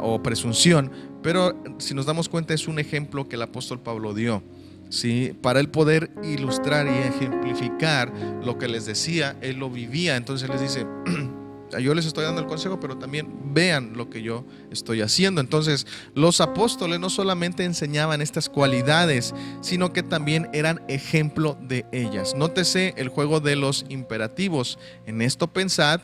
[0.00, 0.92] o presunción,
[1.26, 4.44] pero si nos damos cuenta es un ejemplo que el apóstol Pablo dio.
[4.90, 5.36] ¿sí?
[5.42, 8.12] Para él poder ilustrar y ejemplificar
[8.44, 10.14] lo que les decía, él lo vivía.
[10.14, 10.86] Entonces les dice,
[11.80, 15.40] yo les estoy dando el consejo, pero también vean lo que yo estoy haciendo.
[15.40, 22.34] Entonces, los apóstoles no solamente enseñaban estas cualidades, sino que también eran ejemplo de ellas.
[22.36, 24.78] Nótese el juego de los imperativos.
[25.06, 26.00] En esto pensad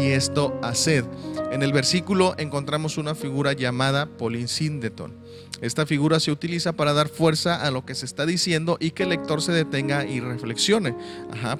[0.00, 1.04] y esto haced.
[1.52, 5.27] En el versículo encontramos una figura llamada polinsíndeton
[5.60, 9.04] esta figura se utiliza para dar fuerza a lo que se está diciendo y que
[9.04, 10.94] el lector se detenga y reflexione.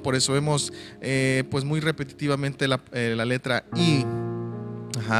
[0.03, 4.05] por eso vemos eh, pues muy repetitivamente la, eh, letra I.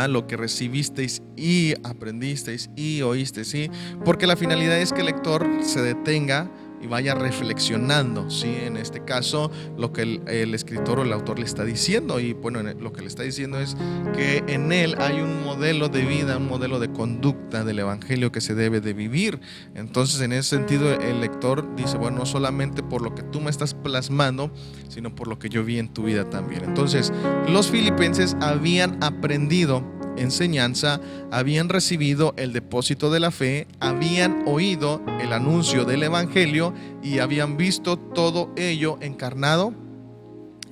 [0.07, 3.69] lo que recibisteis y aprendisteis y oísteis, ¿sí?
[4.05, 6.49] Porque la finalidad es que el lector se detenga
[6.82, 8.55] y vaya reflexionando, ¿sí?
[8.63, 12.19] En este caso, lo que el, escritor o el autor le está diciendo.
[12.19, 13.75] Y bueno, lo que le está diciendo es
[14.15, 18.41] que en él hay un modelo de vida, un modelo de conducta del Evangelio que
[18.41, 19.39] se debe de vivir.
[19.75, 23.49] Entonces, en ese sentido, el lector dice, bueno, no solamente por lo que tú me
[23.49, 24.51] estás plasmando,
[24.88, 26.63] sino por lo que yo vi en tu vida también.
[26.63, 27.11] Entonces,
[27.47, 29.84] los filipenses habían aprendido
[30.18, 30.99] enseñanza,
[31.32, 37.57] habían recibido el depósito de la fe, habían oído el anuncio del Evangelio y habían
[37.57, 39.74] visto todo ello encarnado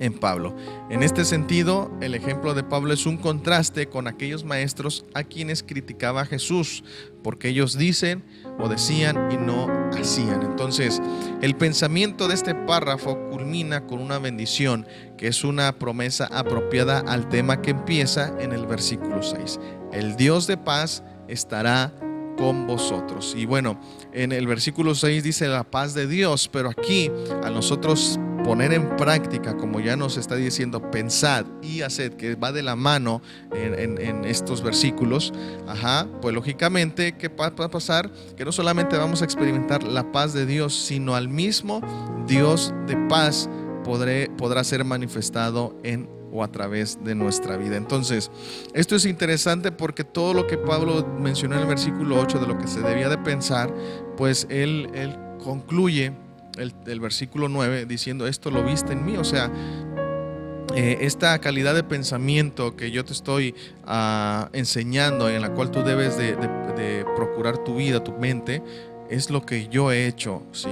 [0.00, 0.54] en Pablo.
[0.90, 5.62] En este sentido, el ejemplo de Pablo es un contraste con aquellos maestros a quienes
[5.62, 6.84] criticaba Jesús,
[7.22, 8.24] porque ellos dicen
[8.58, 10.42] o decían y no hacían.
[10.42, 11.00] Entonces,
[11.42, 14.86] el pensamiento de este párrafo culmina con una bendición,
[15.16, 19.60] que es una promesa apropiada al tema que empieza en el versículo 6.
[19.92, 21.92] El Dios de paz estará
[22.36, 23.34] con vosotros.
[23.36, 23.80] Y bueno,
[24.12, 27.10] en el versículo 6 dice la paz de Dios, pero aquí
[27.42, 32.52] a nosotros poner en práctica, como ya nos está diciendo, pensad y haced, que va
[32.52, 33.22] de la mano
[33.52, 35.32] en, estos versículos,
[35.66, 38.10] ajá, pues lógicamente, ¿qué va a pasar?
[38.36, 41.80] Que no solamente vamos a experimentar la paz de Dios, sino al mismo
[42.26, 43.48] Dios de paz
[43.84, 47.76] podrá ser manifestado en o a través de nuestra vida.
[47.76, 48.30] Entonces,
[48.74, 52.58] esto es interesante porque todo lo que Pablo mencionó en el versículo 8 de lo
[52.58, 53.72] que se debía de pensar,
[54.16, 54.90] pues él
[55.42, 56.12] concluye
[56.58, 59.50] el, versículo 9 diciendo, esto lo viste en mí, o sea,
[60.74, 63.54] eh, esta calidad de pensamiento que yo te estoy
[63.86, 66.36] ah, enseñando, en la cual tú debes de,
[67.16, 68.62] procurar tu vida, tu mente,
[69.10, 70.68] es lo que yo he hecho, ¿sí?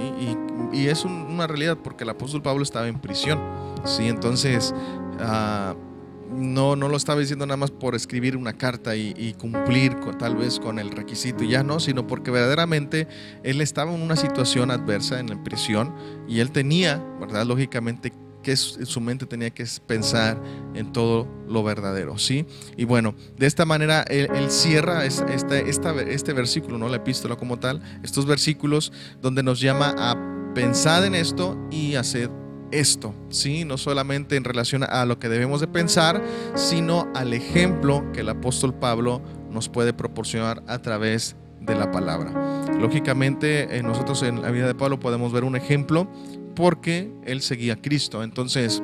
[0.71, 3.39] Y, es una realidad porque el apóstol Pablo estaba en prisión,
[3.83, 4.07] ¿sí?
[4.07, 4.73] Entonces,
[5.19, 5.86] uh,
[6.29, 10.59] no, no lo estaba diciendo nada más por escribir una carta y, cumplir tal vez
[10.59, 13.07] con el requisito y ya no, sino porque verdaderamente
[13.43, 15.93] él estaba en una situación adversa en la prisión
[16.27, 17.45] y él tenía, ¿verdad?
[17.45, 18.11] Lógicamente
[18.41, 20.41] que su mente tenía que pensar
[20.73, 22.45] en todo lo verdadero, ¿sí?
[22.77, 26.87] Y bueno, de esta manera él, cierra este, este versículo, ¿no?
[26.87, 32.31] La epístola como tal, estos versículos donde nos llama a pensar en esto y hacer
[32.71, 33.65] esto, ¿sí?
[33.65, 36.21] no solamente en relación a lo que debemos de pensar,
[36.55, 42.31] sino al ejemplo que el apóstol Pablo nos puede proporcionar a través de la palabra.
[42.79, 46.07] Lógicamente, eh, nosotros en la vida de Pablo podemos ver un ejemplo
[46.55, 48.23] porque él seguía a Cristo.
[48.23, 48.81] Entonces,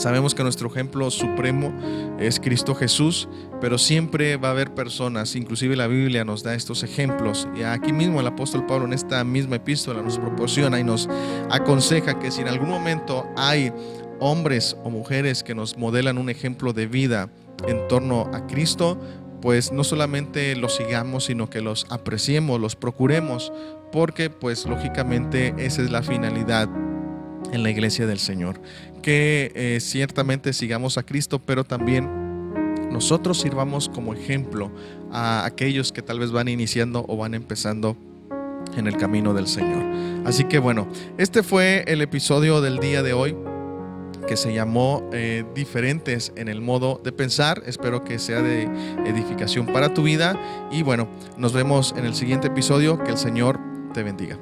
[0.00, 1.74] Sabemos que nuestro ejemplo supremo
[2.18, 3.28] es Cristo Jesús,
[3.60, 7.46] pero siempre va a haber personas, inclusive la Biblia nos da estos ejemplos.
[7.54, 11.06] Y aquí mismo el apóstol Pablo en esta misma epístola nos proporciona y nos
[11.50, 13.74] aconseja que si en algún momento hay
[14.20, 17.28] hombres o mujeres que nos modelan un ejemplo de vida
[17.68, 18.98] en torno a Cristo,
[19.42, 23.52] pues no solamente los sigamos, sino que los apreciemos, los procuremos,
[23.92, 26.70] porque pues lógicamente esa es la finalidad
[27.52, 28.60] en la iglesia del Señor.
[29.02, 32.08] Que eh, ciertamente sigamos a Cristo, pero también
[32.90, 34.70] nosotros sirvamos como ejemplo
[35.12, 37.96] a aquellos que tal vez van iniciando o van empezando
[38.76, 39.82] en el camino del Señor.
[40.26, 40.88] Así que bueno,
[41.18, 43.36] este fue el episodio del día de hoy
[44.26, 47.62] que se llamó eh, Diferentes en el modo de pensar.
[47.66, 48.64] Espero que sea de
[49.06, 50.38] edificación para tu vida.
[50.70, 53.02] Y bueno, nos vemos en el siguiente episodio.
[53.02, 53.58] Que el Señor
[53.92, 54.38] te bendiga.